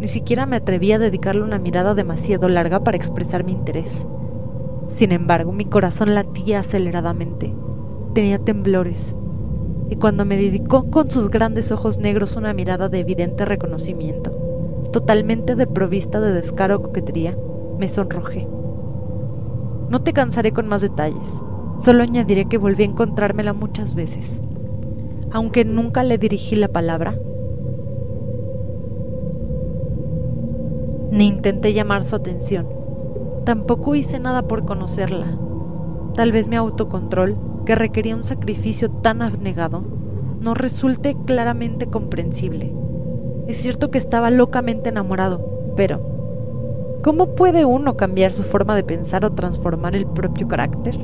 Ni 0.00 0.08
siquiera 0.08 0.44
me 0.44 0.56
atreví 0.56 0.90
a 0.90 0.98
dedicarle 0.98 1.44
una 1.44 1.60
mirada 1.60 1.94
demasiado 1.94 2.48
larga 2.48 2.82
para 2.82 2.96
expresar 2.96 3.44
mi 3.44 3.52
interés. 3.52 4.08
Sin 4.88 5.12
embargo, 5.12 5.52
mi 5.52 5.66
corazón 5.66 6.16
latía 6.16 6.58
aceleradamente. 6.58 7.54
Tenía 8.12 8.40
temblores. 8.40 9.14
Y 9.88 9.94
cuando 9.94 10.24
me 10.24 10.36
dedicó 10.36 10.90
con 10.90 11.08
sus 11.08 11.30
grandes 11.30 11.70
ojos 11.70 11.98
negros 11.98 12.34
una 12.34 12.52
mirada 12.52 12.88
de 12.88 12.98
evidente 12.98 13.44
reconocimiento, 13.44 14.32
totalmente 14.90 15.54
desprovista 15.54 16.20
de 16.20 16.32
descaro 16.32 16.78
o 16.78 16.82
coquetería, 16.82 17.36
me 17.78 17.86
sonrojé. 17.86 18.48
No 19.90 20.02
te 20.02 20.12
cansaré 20.12 20.50
con 20.50 20.66
más 20.66 20.82
detalles, 20.82 21.40
solo 21.78 22.02
añadiré 22.02 22.46
que 22.46 22.58
volví 22.58 22.82
a 22.82 22.86
encontrármela 22.86 23.52
muchas 23.52 23.94
veces. 23.94 24.40
Aunque 25.36 25.66
nunca 25.66 26.02
le 26.02 26.16
dirigí 26.16 26.56
la 26.56 26.68
palabra, 26.68 27.12
ni 31.10 31.26
intenté 31.26 31.74
llamar 31.74 32.04
su 32.04 32.16
atención. 32.16 32.66
Tampoco 33.44 33.94
hice 33.94 34.18
nada 34.18 34.48
por 34.48 34.64
conocerla. 34.64 35.38
Tal 36.14 36.32
vez 36.32 36.48
mi 36.48 36.56
autocontrol, 36.56 37.36
que 37.66 37.74
requería 37.74 38.16
un 38.16 38.24
sacrificio 38.24 38.90
tan 38.90 39.20
abnegado, 39.20 39.84
no 40.40 40.54
resulte 40.54 41.14
claramente 41.26 41.88
comprensible. 41.88 42.74
Es 43.46 43.58
cierto 43.58 43.90
que 43.90 43.98
estaba 43.98 44.30
locamente 44.30 44.88
enamorado, 44.88 45.74
pero 45.76 46.98
¿cómo 47.04 47.34
puede 47.34 47.66
uno 47.66 47.98
cambiar 47.98 48.32
su 48.32 48.42
forma 48.42 48.74
de 48.74 48.84
pensar 48.84 49.22
o 49.26 49.34
transformar 49.34 49.96
el 49.96 50.06
propio 50.06 50.48
carácter? 50.48 50.96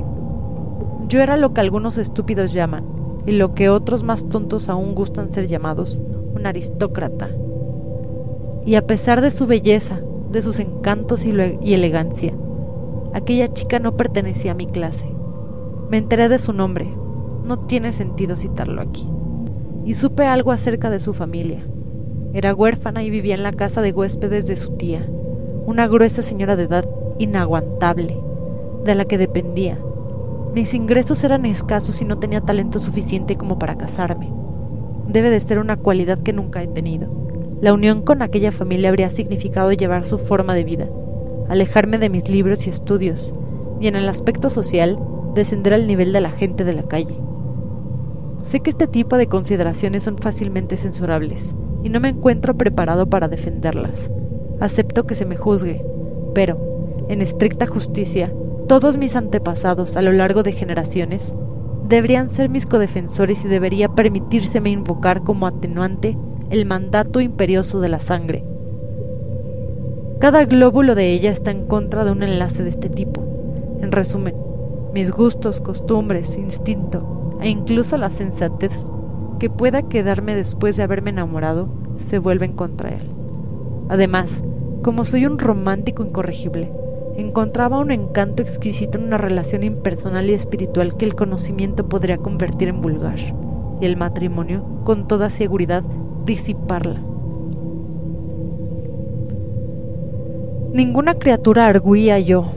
Yo 1.07 1.21
era 1.21 1.37
lo 1.37 1.53
que 1.53 1.61
algunos 1.61 1.99
estúpidos 1.99 2.51
llaman, 2.51 3.02
y 3.25 3.31
lo 3.33 3.53
que 3.53 3.69
otros 3.69 4.03
más 4.03 4.27
tontos 4.27 4.69
aún 4.69 4.95
gustan 4.95 5.31
ser 5.31 5.47
llamados, 5.47 5.99
un 6.35 6.45
aristócrata. 6.45 7.29
Y 8.65 8.75
a 8.75 8.85
pesar 8.85 9.21
de 9.21 9.31
su 9.31 9.47
belleza, 9.47 10.01
de 10.31 10.41
sus 10.41 10.59
encantos 10.59 11.25
y, 11.25 11.33
y 11.61 11.73
elegancia, 11.73 12.33
aquella 13.13 13.51
chica 13.53 13.79
no 13.79 13.95
pertenecía 13.95 14.51
a 14.51 14.55
mi 14.55 14.67
clase. 14.67 15.05
Me 15.89 15.97
enteré 15.97 16.29
de 16.29 16.39
su 16.39 16.53
nombre, 16.53 16.93
no 17.45 17.59
tiene 17.59 17.91
sentido 17.91 18.35
citarlo 18.35 18.81
aquí, 18.81 19.07
y 19.85 19.93
supe 19.93 20.25
algo 20.25 20.51
acerca 20.51 20.89
de 20.89 20.99
su 20.99 21.13
familia. 21.13 21.63
Era 22.33 22.55
huérfana 22.55 23.03
y 23.03 23.09
vivía 23.09 23.35
en 23.35 23.43
la 23.43 23.51
casa 23.51 23.81
de 23.81 23.91
huéspedes 23.91 24.47
de 24.47 24.55
su 24.55 24.71
tía, 24.71 25.07
una 25.65 25.87
gruesa 25.87 26.21
señora 26.21 26.55
de 26.55 26.63
edad 26.63 26.89
inaguantable, 27.19 28.19
de 28.83 28.95
la 28.95 29.05
que 29.05 29.17
dependía. 29.17 29.79
Mis 30.53 30.75
ingresos 30.75 31.23
eran 31.23 31.47
escasos 31.47 31.99
y 32.03 32.05
no 32.05 32.19
tenía 32.19 32.39
talento 32.39 32.77
suficiente 32.77 33.37
como 33.37 33.57
para 33.57 33.75
casarme. 33.75 34.31
Debe 35.07 35.31
de 35.31 35.39
ser 35.39 35.57
una 35.57 35.77
cualidad 35.77 36.19
que 36.19 36.31
nunca 36.31 36.61
he 36.61 36.67
tenido. 36.67 37.07
La 37.59 37.73
unión 37.73 38.03
con 38.03 38.21
aquella 38.21 38.51
familia 38.51 38.89
habría 38.89 39.09
significado 39.09 39.71
llevar 39.71 40.03
su 40.03 40.19
forma 40.19 40.53
de 40.53 40.63
vida, 40.63 40.89
alejarme 41.49 41.97
de 41.97 42.09
mis 42.09 42.29
libros 42.29 42.67
y 42.67 42.69
estudios, 42.69 43.33
y 43.79 43.87
en 43.87 43.95
el 43.95 44.07
aspecto 44.07 44.51
social, 44.51 44.99
descender 45.33 45.73
al 45.73 45.87
nivel 45.87 46.13
de 46.13 46.21
la 46.21 46.29
gente 46.29 46.63
de 46.63 46.73
la 46.73 46.83
calle. 46.83 47.15
Sé 48.43 48.59
que 48.59 48.69
este 48.69 48.85
tipo 48.85 49.17
de 49.17 49.25
consideraciones 49.25 50.03
son 50.03 50.19
fácilmente 50.19 50.77
censurables, 50.77 51.55
y 51.81 51.89
no 51.89 51.99
me 51.99 52.09
encuentro 52.09 52.55
preparado 52.55 53.07
para 53.07 53.27
defenderlas. 53.27 54.11
Acepto 54.59 55.07
que 55.07 55.15
se 55.15 55.25
me 55.25 55.35
juzgue, 55.35 55.83
pero, 56.35 57.05
en 57.09 57.23
estricta 57.23 57.65
justicia, 57.65 58.31
todos 58.67 58.97
mis 58.97 59.15
antepasados 59.15 59.97
a 59.97 60.01
lo 60.01 60.11
largo 60.11 60.43
de 60.43 60.51
generaciones 60.51 61.35
deberían 61.87 62.29
ser 62.29 62.49
mis 62.49 62.65
codefensores 62.65 63.43
y 63.45 63.47
debería 63.47 63.89
permitírseme 63.89 64.69
invocar 64.69 65.23
como 65.23 65.47
atenuante 65.47 66.15
el 66.49 66.65
mandato 66.65 67.19
imperioso 67.19 67.81
de 67.81 67.89
la 67.89 67.99
sangre. 67.99 68.43
Cada 70.19 70.45
glóbulo 70.45 70.95
de 70.95 71.11
ella 71.11 71.31
está 71.31 71.51
en 71.51 71.65
contra 71.67 72.05
de 72.05 72.11
un 72.11 72.23
enlace 72.23 72.63
de 72.63 72.69
este 72.69 72.89
tipo. 72.89 73.21
En 73.81 73.91
resumen, 73.91 74.35
mis 74.93 75.11
gustos, 75.11 75.59
costumbres, 75.59 76.37
instinto 76.37 77.37
e 77.41 77.49
incluso 77.49 77.97
la 77.97 78.09
sensatez 78.09 78.87
que 79.39 79.49
pueda 79.49 79.81
quedarme 79.81 80.35
después 80.35 80.77
de 80.77 80.83
haberme 80.83 81.09
enamorado 81.09 81.67
se 81.97 82.19
vuelven 82.19 82.53
contra 82.53 82.89
él. 82.89 83.03
Además, 83.89 84.43
Como 84.83 85.05
soy 85.05 85.25
un 85.25 85.39
romántico 85.39 86.03
incorregible, 86.03 86.69
encontraba 87.15 87.79
un 87.79 87.91
encanto 87.91 88.41
exquisito 88.41 88.97
en 88.97 89.05
una 89.05 89.17
relación 89.17 89.63
impersonal 89.63 90.29
y 90.29 90.33
espiritual 90.33 90.97
que 90.97 91.05
el 91.05 91.15
conocimiento 91.15 91.87
podría 91.87 92.17
convertir 92.17 92.69
en 92.69 92.81
vulgar, 92.81 93.19
y 93.79 93.85
el 93.85 93.97
matrimonio, 93.97 94.63
con 94.83 95.07
toda 95.07 95.29
seguridad, 95.29 95.83
disiparla. 96.25 97.01
Ninguna 100.73 101.15
criatura 101.19 101.67
arguía 101.67 102.17
yo. 102.19 102.51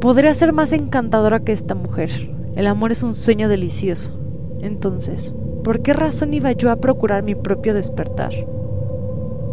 Podría 0.00 0.34
ser 0.34 0.52
más 0.52 0.72
encantadora 0.72 1.40
que 1.40 1.52
esta 1.52 1.76
mujer. 1.76 2.10
El 2.56 2.66
amor 2.66 2.90
es 2.90 3.04
un 3.04 3.14
sueño 3.14 3.48
delicioso. 3.48 4.12
Entonces, 4.60 5.34
¿por 5.62 5.80
qué 5.82 5.92
razón 5.92 6.34
iba 6.34 6.50
yo 6.50 6.72
a 6.72 6.76
procurar 6.76 7.22
mi 7.22 7.36
propio 7.36 7.74
despertar? 7.74 8.32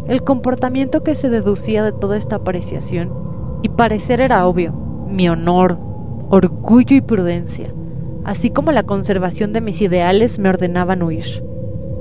El 0.08 0.22
comportamiento 0.24 1.04
que 1.04 1.14
se 1.14 1.30
deducía 1.30 1.84
de 1.84 1.92
toda 1.92 2.16
esta 2.16 2.36
apreciación 2.36 3.25
y 3.66 3.68
parecer 3.68 4.20
era 4.20 4.46
obvio, 4.46 4.70
mi 5.08 5.28
honor, 5.28 5.76
orgullo 6.30 6.94
y 6.94 7.00
prudencia, 7.00 7.66
así 8.22 8.50
como 8.50 8.70
la 8.70 8.84
conservación 8.84 9.52
de 9.52 9.60
mis 9.60 9.80
ideales 9.80 10.38
me 10.38 10.50
ordenaban 10.50 11.02
huir. 11.02 11.42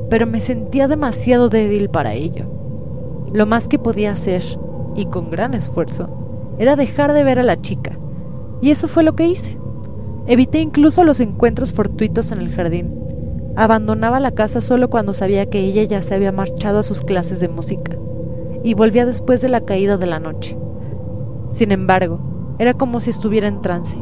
Pero 0.07 0.27
me 0.27 0.41
sentía 0.41 0.87
demasiado 0.87 1.49
débil 1.49 1.89
para 1.89 2.13
ello. 2.13 2.45
Lo 3.33 3.47
más 3.47 3.67
que 3.67 3.79
podía 3.79 4.11
hacer, 4.11 4.43
y 4.93 5.07
con 5.07 5.31
gran 5.31 5.55
esfuerzo, 5.55 6.55
era 6.59 6.75
dejar 6.75 7.13
de 7.13 7.23
ver 7.23 7.39
a 7.39 7.43
la 7.43 7.59
chica, 7.59 7.97
y 8.61 8.69
eso 8.69 8.87
fue 8.87 9.01
lo 9.01 9.15
que 9.15 9.25
hice. 9.25 9.57
Evité 10.27 10.59
incluso 10.59 11.03
los 11.03 11.19
encuentros 11.19 11.73
fortuitos 11.73 12.31
en 12.31 12.41
el 12.41 12.53
jardín. 12.53 12.93
Abandonaba 13.55 14.19
la 14.19 14.35
casa 14.35 14.61
solo 14.61 14.91
cuando 14.91 15.13
sabía 15.13 15.47
que 15.47 15.61
ella 15.61 15.81
ya 15.81 16.03
se 16.03 16.13
había 16.13 16.31
marchado 16.31 16.77
a 16.77 16.83
sus 16.83 17.01
clases 17.01 17.39
de 17.39 17.49
música, 17.49 17.95
y 18.63 18.75
volvía 18.75 19.07
después 19.07 19.41
de 19.41 19.49
la 19.49 19.61
caída 19.61 19.97
de 19.97 20.05
la 20.05 20.19
noche. 20.19 20.55
Sin 21.55 21.71
embargo, 21.71 22.19
era 22.59 22.73
como 22.73 22.99
si 22.99 23.11
estuviera 23.11 23.47
en 23.47 23.61
trance. 23.61 23.97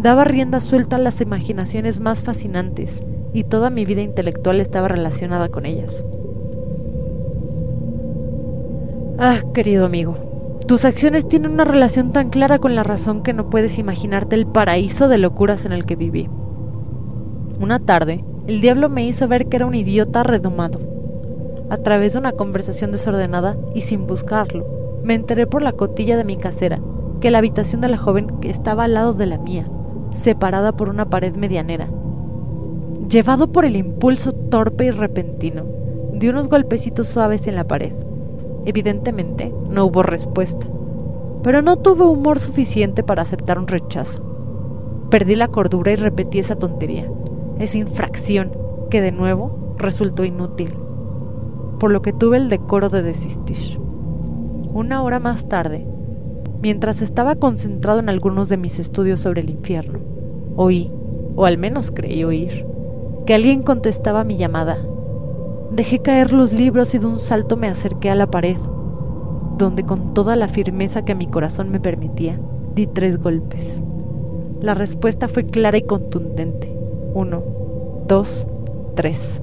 Daba 0.00 0.22
rienda 0.22 0.60
suelta 0.60 0.96
a 0.96 1.00
las 1.00 1.20
imaginaciones 1.20 1.98
más 1.98 2.22
fascinantes 2.22 3.02
y 3.32 3.42
toda 3.42 3.70
mi 3.70 3.84
vida 3.84 4.02
intelectual 4.02 4.60
estaba 4.60 4.86
relacionada 4.86 5.48
con 5.48 5.66
ellas. 5.66 6.04
Ah, 9.18 9.40
querido 9.52 9.84
amigo, 9.84 10.14
tus 10.68 10.84
acciones 10.84 11.26
tienen 11.26 11.50
una 11.50 11.64
relación 11.64 12.12
tan 12.12 12.30
clara 12.30 12.60
con 12.60 12.76
la 12.76 12.84
razón 12.84 13.24
que 13.24 13.32
no 13.32 13.50
puedes 13.50 13.78
imaginarte 13.78 14.36
el 14.36 14.46
paraíso 14.46 15.08
de 15.08 15.18
locuras 15.18 15.64
en 15.64 15.72
el 15.72 15.84
que 15.84 15.96
viví. 15.96 16.28
Una 17.58 17.80
tarde, 17.80 18.24
el 18.46 18.60
diablo 18.60 18.88
me 18.88 19.04
hizo 19.04 19.26
ver 19.26 19.48
que 19.48 19.56
era 19.56 19.66
un 19.66 19.74
idiota 19.74 20.22
redomado. 20.22 20.78
A 21.68 21.78
través 21.78 22.12
de 22.12 22.20
una 22.20 22.30
conversación 22.30 22.92
desordenada 22.92 23.56
y 23.74 23.80
sin 23.80 24.06
buscarlo, 24.06 25.00
me 25.02 25.14
enteré 25.14 25.48
por 25.48 25.62
la 25.62 25.72
cotilla 25.72 26.16
de 26.16 26.22
mi 26.22 26.36
casera 26.36 26.80
que 27.22 27.30
la 27.30 27.38
habitación 27.38 27.80
de 27.80 27.88
la 27.88 27.98
joven 27.98 28.32
estaba 28.42 28.82
al 28.84 28.94
lado 28.94 29.14
de 29.14 29.26
la 29.26 29.38
mía, 29.38 29.70
separada 30.12 30.72
por 30.72 30.88
una 30.88 31.08
pared 31.08 31.36
medianera. 31.36 31.88
Llevado 33.08 33.52
por 33.52 33.64
el 33.64 33.76
impulso 33.76 34.32
torpe 34.32 34.86
y 34.86 34.90
repentino, 34.90 35.62
di 36.12 36.28
unos 36.28 36.48
golpecitos 36.48 37.06
suaves 37.06 37.46
en 37.46 37.54
la 37.54 37.64
pared. 37.68 37.92
Evidentemente, 38.66 39.54
no 39.70 39.84
hubo 39.86 40.02
respuesta, 40.02 40.66
pero 41.44 41.62
no 41.62 41.76
tuve 41.76 42.04
humor 42.04 42.40
suficiente 42.40 43.04
para 43.04 43.22
aceptar 43.22 43.56
un 43.56 43.68
rechazo. 43.68 45.06
Perdí 45.08 45.36
la 45.36 45.46
cordura 45.46 45.92
y 45.92 45.96
repetí 45.96 46.40
esa 46.40 46.56
tontería, 46.56 47.08
esa 47.60 47.78
infracción 47.78 48.50
que 48.90 49.00
de 49.00 49.12
nuevo 49.12 49.76
resultó 49.78 50.24
inútil, 50.24 50.74
por 51.78 51.92
lo 51.92 52.02
que 52.02 52.12
tuve 52.12 52.38
el 52.38 52.48
decoro 52.48 52.88
de 52.88 53.02
desistir. 53.02 53.78
Una 54.74 55.02
hora 55.04 55.20
más 55.20 55.46
tarde, 55.48 55.86
Mientras 56.62 57.02
estaba 57.02 57.34
concentrado 57.34 57.98
en 57.98 58.08
algunos 58.08 58.48
de 58.48 58.56
mis 58.56 58.78
estudios 58.78 59.18
sobre 59.18 59.40
el 59.40 59.50
infierno, 59.50 59.98
oí, 60.54 60.92
o 61.34 61.44
al 61.44 61.58
menos 61.58 61.90
creí 61.90 62.22
oír, 62.22 62.64
que 63.26 63.34
alguien 63.34 63.64
contestaba 63.64 64.22
mi 64.22 64.36
llamada. 64.36 64.78
Dejé 65.72 66.02
caer 66.02 66.32
los 66.32 66.52
libros 66.52 66.94
y 66.94 66.98
de 66.98 67.06
un 67.06 67.18
salto 67.18 67.56
me 67.56 67.66
acerqué 67.66 68.10
a 68.10 68.14
la 68.14 68.30
pared, 68.30 68.58
donde 69.58 69.82
con 69.82 70.14
toda 70.14 70.36
la 70.36 70.46
firmeza 70.46 71.04
que 71.04 71.16
mi 71.16 71.26
corazón 71.26 71.72
me 71.72 71.80
permitía, 71.80 72.38
di 72.76 72.86
tres 72.86 73.18
golpes. 73.18 73.82
La 74.60 74.74
respuesta 74.74 75.26
fue 75.26 75.46
clara 75.46 75.78
y 75.78 75.82
contundente. 75.82 76.72
Uno, 77.12 77.42
dos, 78.06 78.46
tres. 78.94 79.42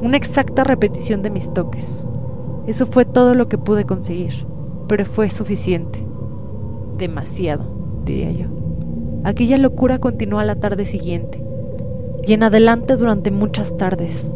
Una 0.00 0.16
exacta 0.16 0.62
repetición 0.62 1.22
de 1.22 1.30
mis 1.30 1.52
toques. 1.52 2.04
Eso 2.68 2.86
fue 2.86 3.04
todo 3.04 3.34
lo 3.34 3.48
que 3.48 3.58
pude 3.58 3.84
conseguir 3.84 4.46
pero 4.88 5.04
fue 5.04 5.30
suficiente. 5.30 6.04
Demasiado, 6.96 7.64
diría 8.04 8.32
yo. 8.32 8.46
Aquella 9.22 9.58
locura 9.58 9.98
continuó 9.98 10.40
a 10.40 10.44
la 10.44 10.56
tarde 10.56 10.86
siguiente, 10.86 11.42
y 12.26 12.32
en 12.32 12.42
adelante 12.42 12.96
durante 12.96 13.30
muchas 13.30 13.76
tardes, 13.76 14.30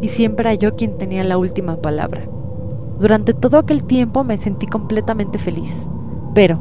y 0.00 0.08
siempre 0.08 0.50
era 0.50 0.54
yo 0.54 0.74
quien 0.74 0.96
tenía 0.98 1.22
la 1.22 1.38
última 1.38 1.76
palabra. 1.76 2.22
Durante 2.98 3.34
todo 3.34 3.58
aquel 3.58 3.84
tiempo 3.84 4.24
me 4.24 4.36
sentí 4.36 4.66
completamente 4.66 5.38
feliz, 5.38 5.86
pero, 6.34 6.58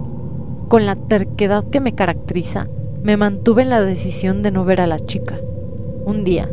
con 0.67 0.85
la 0.85 0.95
terquedad 0.95 1.63
que 1.69 1.79
me 1.79 1.95
caracteriza, 1.95 2.67
me 3.01 3.17
mantuve 3.17 3.63
en 3.63 3.69
la 3.69 3.81
decisión 3.81 4.43
de 4.43 4.51
no 4.51 4.65
ver 4.65 4.81
a 4.81 4.87
la 4.87 4.99
chica. 4.99 5.39
Un 6.05 6.23
día, 6.23 6.49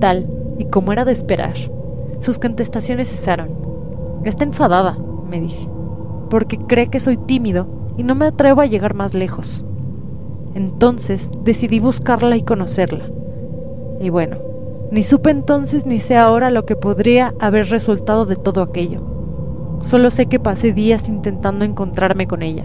tal 0.00 0.28
y 0.58 0.66
como 0.66 0.92
era 0.92 1.04
de 1.04 1.12
esperar, 1.12 1.54
sus 2.18 2.38
contestaciones 2.38 3.08
cesaron. 3.08 3.50
Está 4.24 4.44
enfadada, 4.44 4.98
me 5.28 5.40
dije 5.40 5.71
porque 6.32 6.56
cree 6.56 6.88
que 6.88 6.98
soy 6.98 7.18
tímido 7.18 7.66
y 7.98 8.04
no 8.04 8.14
me 8.14 8.24
atrevo 8.24 8.62
a 8.62 8.66
llegar 8.66 8.94
más 8.94 9.12
lejos. 9.12 9.66
Entonces 10.54 11.30
decidí 11.44 11.78
buscarla 11.78 12.38
y 12.38 12.42
conocerla. 12.42 13.04
Y 14.00 14.08
bueno, 14.08 14.38
ni 14.90 15.02
supe 15.02 15.28
entonces 15.28 15.84
ni 15.84 15.98
sé 15.98 16.16
ahora 16.16 16.48
lo 16.48 16.64
que 16.64 16.74
podría 16.74 17.34
haber 17.38 17.68
resultado 17.68 18.24
de 18.24 18.36
todo 18.36 18.62
aquello. 18.62 19.02
Solo 19.82 20.10
sé 20.10 20.24
que 20.24 20.40
pasé 20.40 20.72
días 20.72 21.06
intentando 21.06 21.66
encontrarme 21.66 22.26
con 22.26 22.40
ella, 22.40 22.64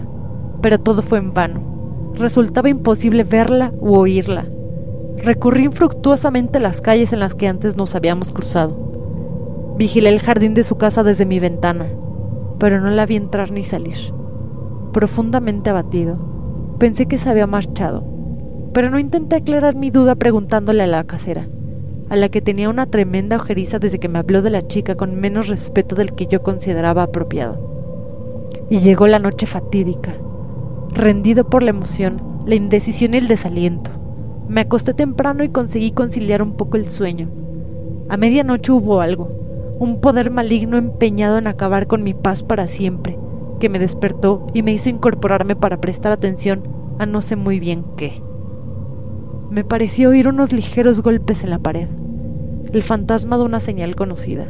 pero 0.62 0.80
todo 0.80 1.02
fue 1.02 1.18
en 1.18 1.34
vano. 1.34 1.60
Resultaba 2.14 2.70
imposible 2.70 3.22
verla 3.22 3.74
u 3.82 3.96
oírla. 3.96 4.46
Recurrí 5.18 5.64
infructuosamente 5.64 6.58
las 6.58 6.80
calles 6.80 7.12
en 7.12 7.20
las 7.20 7.34
que 7.34 7.48
antes 7.48 7.76
nos 7.76 7.94
habíamos 7.94 8.32
cruzado. 8.32 9.74
Vigilé 9.76 10.08
el 10.08 10.20
jardín 10.20 10.54
de 10.54 10.64
su 10.64 10.78
casa 10.78 11.02
desde 11.02 11.26
mi 11.26 11.38
ventana 11.38 11.84
pero 12.58 12.80
no 12.80 12.90
la 12.90 13.06
vi 13.06 13.16
entrar 13.16 13.50
ni 13.50 13.62
salir. 13.62 13.96
Profundamente 14.92 15.70
abatido, 15.70 16.18
pensé 16.78 17.06
que 17.06 17.18
se 17.18 17.28
había 17.28 17.46
marchado, 17.46 18.04
pero 18.72 18.90
no 18.90 18.98
intenté 18.98 19.36
aclarar 19.36 19.76
mi 19.76 19.90
duda 19.90 20.14
preguntándole 20.14 20.82
a 20.82 20.86
la 20.86 21.04
casera, 21.04 21.46
a 22.08 22.16
la 22.16 22.28
que 22.28 22.40
tenía 22.40 22.70
una 22.70 22.86
tremenda 22.86 23.36
ojeriza 23.36 23.78
desde 23.78 23.98
que 23.98 24.08
me 24.08 24.18
habló 24.18 24.42
de 24.42 24.50
la 24.50 24.66
chica 24.66 24.94
con 24.94 25.18
menos 25.18 25.48
respeto 25.48 25.94
del 25.94 26.14
que 26.14 26.26
yo 26.26 26.42
consideraba 26.42 27.02
apropiado. 27.02 28.48
Y 28.70 28.78
llegó 28.78 29.06
la 29.06 29.18
noche 29.18 29.46
fatídica. 29.46 30.14
Rendido 30.92 31.48
por 31.48 31.62
la 31.62 31.70
emoción, 31.70 32.22
la 32.46 32.54
indecisión 32.54 33.14
y 33.14 33.18
el 33.18 33.28
desaliento, 33.28 33.90
me 34.48 34.62
acosté 34.62 34.94
temprano 34.94 35.44
y 35.44 35.50
conseguí 35.50 35.90
conciliar 35.90 36.40
un 36.40 36.52
poco 36.52 36.78
el 36.78 36.88
sueño. 36.88 37.28
A 38.08 38.16
medianoche 38.16 38.72
hubo 38.72 39.02
algo, 39.02 39.28
un 39.78 40.00
poder 40.00 40.30
maligno 40.30 40.76
empeñado 40.76 41.38
en 41.38 41.46
acabar 41.46 41.86
con 41.86 42.02
mi 42.02 42.14
paz 42.14 42.42
para 42.42 42.66
siempre, 42.66 43.18
que 43.60 43.68
me 43.68 43.78
despertó 43.78 44.46
y 44.52 44.62
me 44.62 44.72
hizo 44.72 44.88
incorporarme 44.88 45.54
para 45.54 45.80
prestar 45.80 46.12
atención 46.12 46.60
a 46.98 47.06
no 47.06 47.20
sé 47.20 47.36
muy 47.36 47.60
bien 47.60 47.84
qué. 47.96 48.22
Me 49.50 49.64
pareció 49.64 50.10
oír 50.10 50.28
unos 50.28 50.52
ligeros 50.52 51.00
golpes 51.00 51.44
en 51.44 51.50
la 51.50 51.58
pared, 51.58 51.88
el 52.72 52.82
fantasma 52.82 53.38
de 53.38 53.44
una 53.44 53.60
señal 53.60 53.94
conocida. 53.94 54.46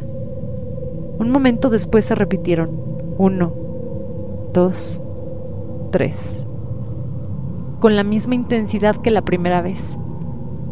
Un 1.19 1.29
momento 1.31 1.69
después 1.69 2.05
se 2.05 2.15
repitieron, 2.15 2.71
uno, 3.17 3.53
dos, 4.53 4.99
tres, 5.91 6.43
con 7.79 7.95
la 7.95 8.03
misma 8.03 8.35
intensidad 8.35 8.95
que 8.97 9.11
la 9.11 9.21
primera 9.21 9.61
vez, 9.61 9.97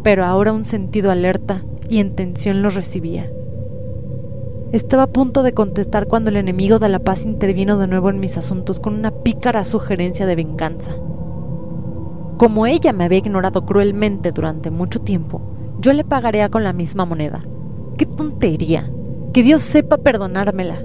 pero 0.02 0.24
ahora 0.24 0.52
un 0.52 0.64
sentido 0.64 1.10
alerta 1.10 1.60
y 1.88 2.00
en 2.00 2.14
tensión 2.14 2.60
los 2.62 2.74
recibía. 2.74 3.30
Estaba 4.70 5.04
a 5.04 5.06
punto 5.06 5.42
de 5.42 5.54
contestar 5.54 6.08
cuando 6.08 6.28
el 6.28 6.36
enemigo 6.36 6.78
de 6.78 6.90
la 6.90 6.98
paz 6.98 7.24
intervino 7.24 7.78
de 7.78 7.86
nuevo 7.86 8.10
en 8.10 8.20
mis 8.20 8.36
asuntos 8.36 8.80
con 8.80 8.92
una 8.94 9.10
pícara 9.10 9.64
sugerencia 9.64 10.26
de 10.26 10.36
venganza. 10.36 10.92
Como 12.36 12.66
ella 12.66 12.92
me 12.92 13.04
había 13.04 13.18
ignorado 13.18 13.64
cruelmente 13.64 14.30
durante 14.30 14.70
mucho 14.70 15.00
tiempo, 15.00 15.40
yo 15.80 15.94
le 15.94 16.04
pagaría 16.04 16.50
con 16.50 16.64
la 16.64 16.74
misma 16.74 17.06
moneda. 17.06 17.40
¡Qué 17.96 18.04
tontería! 18.04 18.92
Que 19.32 19.42
Dios 19.42 19.62
sepa 19.62 19.96
perdonármela. 19.96 20.84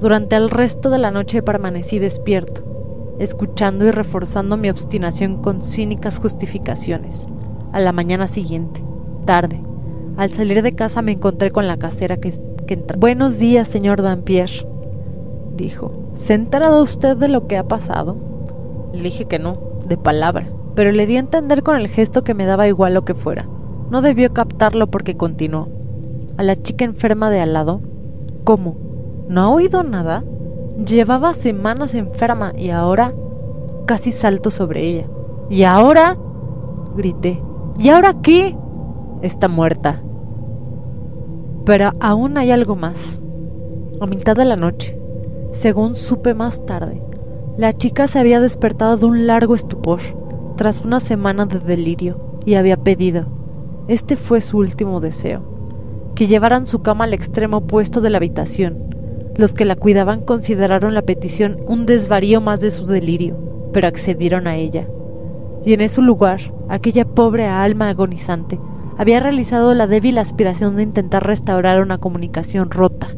Durante 0.00 0.36
el 0.36 0.48
resto 0.48 0.88
de 0.88 0.98
la 0.98 1.10
noche 1.10 1.42
permanecí 1.42 1.98
despierto, 1.98 3.16
escuchando 3.18 3.84
y 3.84 3.90
reforzando 3.90 4.56
mi 4.56 4.70
obstinación 4.70 5.42
con 5.42 5.62
cínicas 5.62 6.20
justificaciones. 6.20 7.26
A 7.72 7.80
la 7.80 7.90
mañana 7.90 8.28
siguiente, 8.28 8.80
tarde, 9.24 9.60
al 10.16 10.32
salir 10.32 10.62
de 10.62 10.72
casa 10.72 11.02
me 11.02 11.12
encontré 11.12 11.50
con 11.50 11.66
la 11.66 11.78
casera 11.78 12.18
que 12.18 12.28
Buenos 12.96 13.38
días, 13.38 13.68
señor 13.68 14.02
Dampier. 14.02 14.50
dijo. 15.56 15.92
¿Se 16.14 16.32
ha 16.32 16.36
enterado 16.36 16.82
usted 16.82 17.16
de 17.16 17.28
lo 17.28 17.46
que 17.46 17.56
ha 17.56 17.68
pasado? 17.68 18.16
Le 18.92 19.02
dije 19.02 19.24
que 19.26 19.38
no, 19.38 19.58
de 19.86 19.96
palabra, 19.96 20.48
pero 20.74 20.92
le 20.92 21.06
di 21.06 21.16
a 21.16 21.20
entender 21.20 21.62
con 21.62 21.76
el 21.76 21.88
gesto 21.88 22.22
que 22.24 22.34
me 22.34 22.46
daba 22.46 22.68
igual 22.68 22.94
lo 22.94 23.04
que 23.04 23.14
fuera. 23.14 23.48
No 23.90 24.02
debió 24.02 24.32
captarlo 24.32 24.86
porque 24.86 25.16
continuó. 25.16 25.68
A 26.36 26.42
la 26.42 26.56
chica 26.56 26.84
enferma 26.84 27.30
de 27.30 27.40
al 27.40 27.52
lado. 27.52 27.80
¿Cómo? 28.44 28.76
¿No 29.28 29.42
ha 29.42 29.48
oído 29.48 29.82
nada? 29.82 30.24
Llevaba 30.86 31.34
semanas 31.34 31.94
enferma 31.94 32.52
y 32.56 32.70
ahora 32.70 33.12
casi 33.86 34.12
salto 34.12 34.50
sobre 34.50 34.82
ella. 34.82 35.06
¿Y 35.50 35.64
ahora? 35.64 36.16
grité. 36.96 37.38
¿Y 37.78 37.88
ahora 37.88 38.14
qué? 38.22 38.56
Está 39.22 39.48
muerta. 39.48 39.98
Pero 41.64 41.92
aún 42.00 42.38
hay 42.38 42.50
algo 42.50 42.74
más. 42.76 43.20
A 44.00 44.06
mitad 44.06 44.34
de 44.34 44.44
la 44.44 44.56
noche, 44.56 44.98
según 45.52 45.94
supe 45.94 46.34
más 46.34 46.66
tarde, 46.66 47.00
la 47.56 47.76
chica 47.76 48.08
se 48.08 48.18
había 48.18 48.40
despertado 48.40 48.96
de 48.96 49.06
un 49.06 49.26
largo 49.26 49.54
estupor 49.54 50.00
tras 50.56 50.80
una 50.80 50.98
semana 50.98 51.46
de 51.46 51.60
delirio 51.60 52.18
y 52.44 52.54
había 52.54 52.76
pedido, 52.76 53.26
este 53.88 54.16
fue 54.16 54.40
su 54.40 54.58
último 54.58 55.00
deseo, 55.00 55.42
que 56.14 56.26
llevaran 56.26 56.66
su 56.66 56.82
cama 56.82 57.04
al 57.04 57.14
extremo 57.14 57.58
opuesto 57.58 58.00
de 58.00 58.10
la 58.10 58.16
habitación. 58.16 58.76
Los 59.36 59.54
que 59.54 59.64
la 59.64 59.76
cuidaban 59.76 60.22
consideraron 60.22 60.94
la 60.94 61.02
petición 61.02 61.58
un 61.66 61.86
desvarío 61.86 62.40
más 62.40 62.60
de 62.60 62.70
su 62.70 62.86
delirio, 62.86 63.36
pero 63.72 63.86
accedieron 63.86 64.46
a 64.46 64.56
ella. 64.56 64.88
Y 65.64 65.74
en 65.74 65.80
ese 65.80 66.02
lugar, 66.02 66.40
aquella 66.68 67.04
pobre 67.04 67.46
alma 67.46 67.88
agonizante 67.88 68.58
había 69.02 69.18
realizado 69.18 69.74
la 69.74 69.88
débil 69.88 70.16
aspiración 70.16 70.76
de 70.76 70.84
intentar 70.84 71.26
restaurar 71.26 71.82
una 71.82 71.98
comunicación 71.98 72.70
rota, 72.70 73.08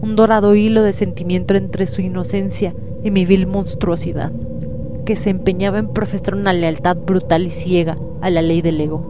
un 0.00 0.14
dorado 0.14 0.54
hilo 0.54 0.84
de 0.84 0.92
sentimiento 0.92 1.56
entre 1.56 1.88
su 1.88 2.00
inocencia 2.00 2.76
y 3.02 3.10
mi 3.10 3.24
vil 3.26 3.48
monstruosidad, 3.48 4.30
que 5.04 5.16
se 5.16 5.30
empeñaba 5.30 5.80
en 5.80 5.88
profesar 5.88 6.36
una 6.36 6.52
lealtad 6.52 6.96
brutal 6.96 7.44
y 7.44 7.50
ciega 7.50 7.98
a 8.20 8.30
la 8.30 8.40
ley 8.40 8.62
del 8.62 8.80
ego. 8.80 9.04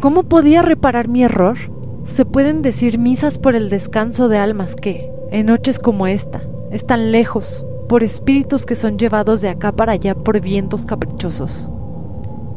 ¿Cómo 0.00 0.24
podía 0.24 0.62
reparar 0.62 1.06
mi 1.06 1.22
error? 1.22 1.56
Se 2.02 2.24
pueden 2.24 2.62
decir 2.62 2.98
misas 2.98 3.38
por 3.38 3.54
el 3.54 3.70
descanso 3.70 4.28
de 4.28 4.38
almas 4.38 4.74
que, 4.74 5.08
en 5.30 5.46
noches 5.46 5.78
como 5.78 6.08
esta, 6.08 6.40
están 6.72 7.12
lejos, 7.12 7.64
por 7.88 8.02
espíritus 8.02 8.66
que 8.66 8.74
son 8.74 8.98
llevados 8.98 9.40
de 9.40 9.50
acá 9.50 9.70
para 9.70 9.92
allá 9.92 10.16
por 10.16 10.40
vientos 10.40 10.84
caprichosos, 10.84 11.70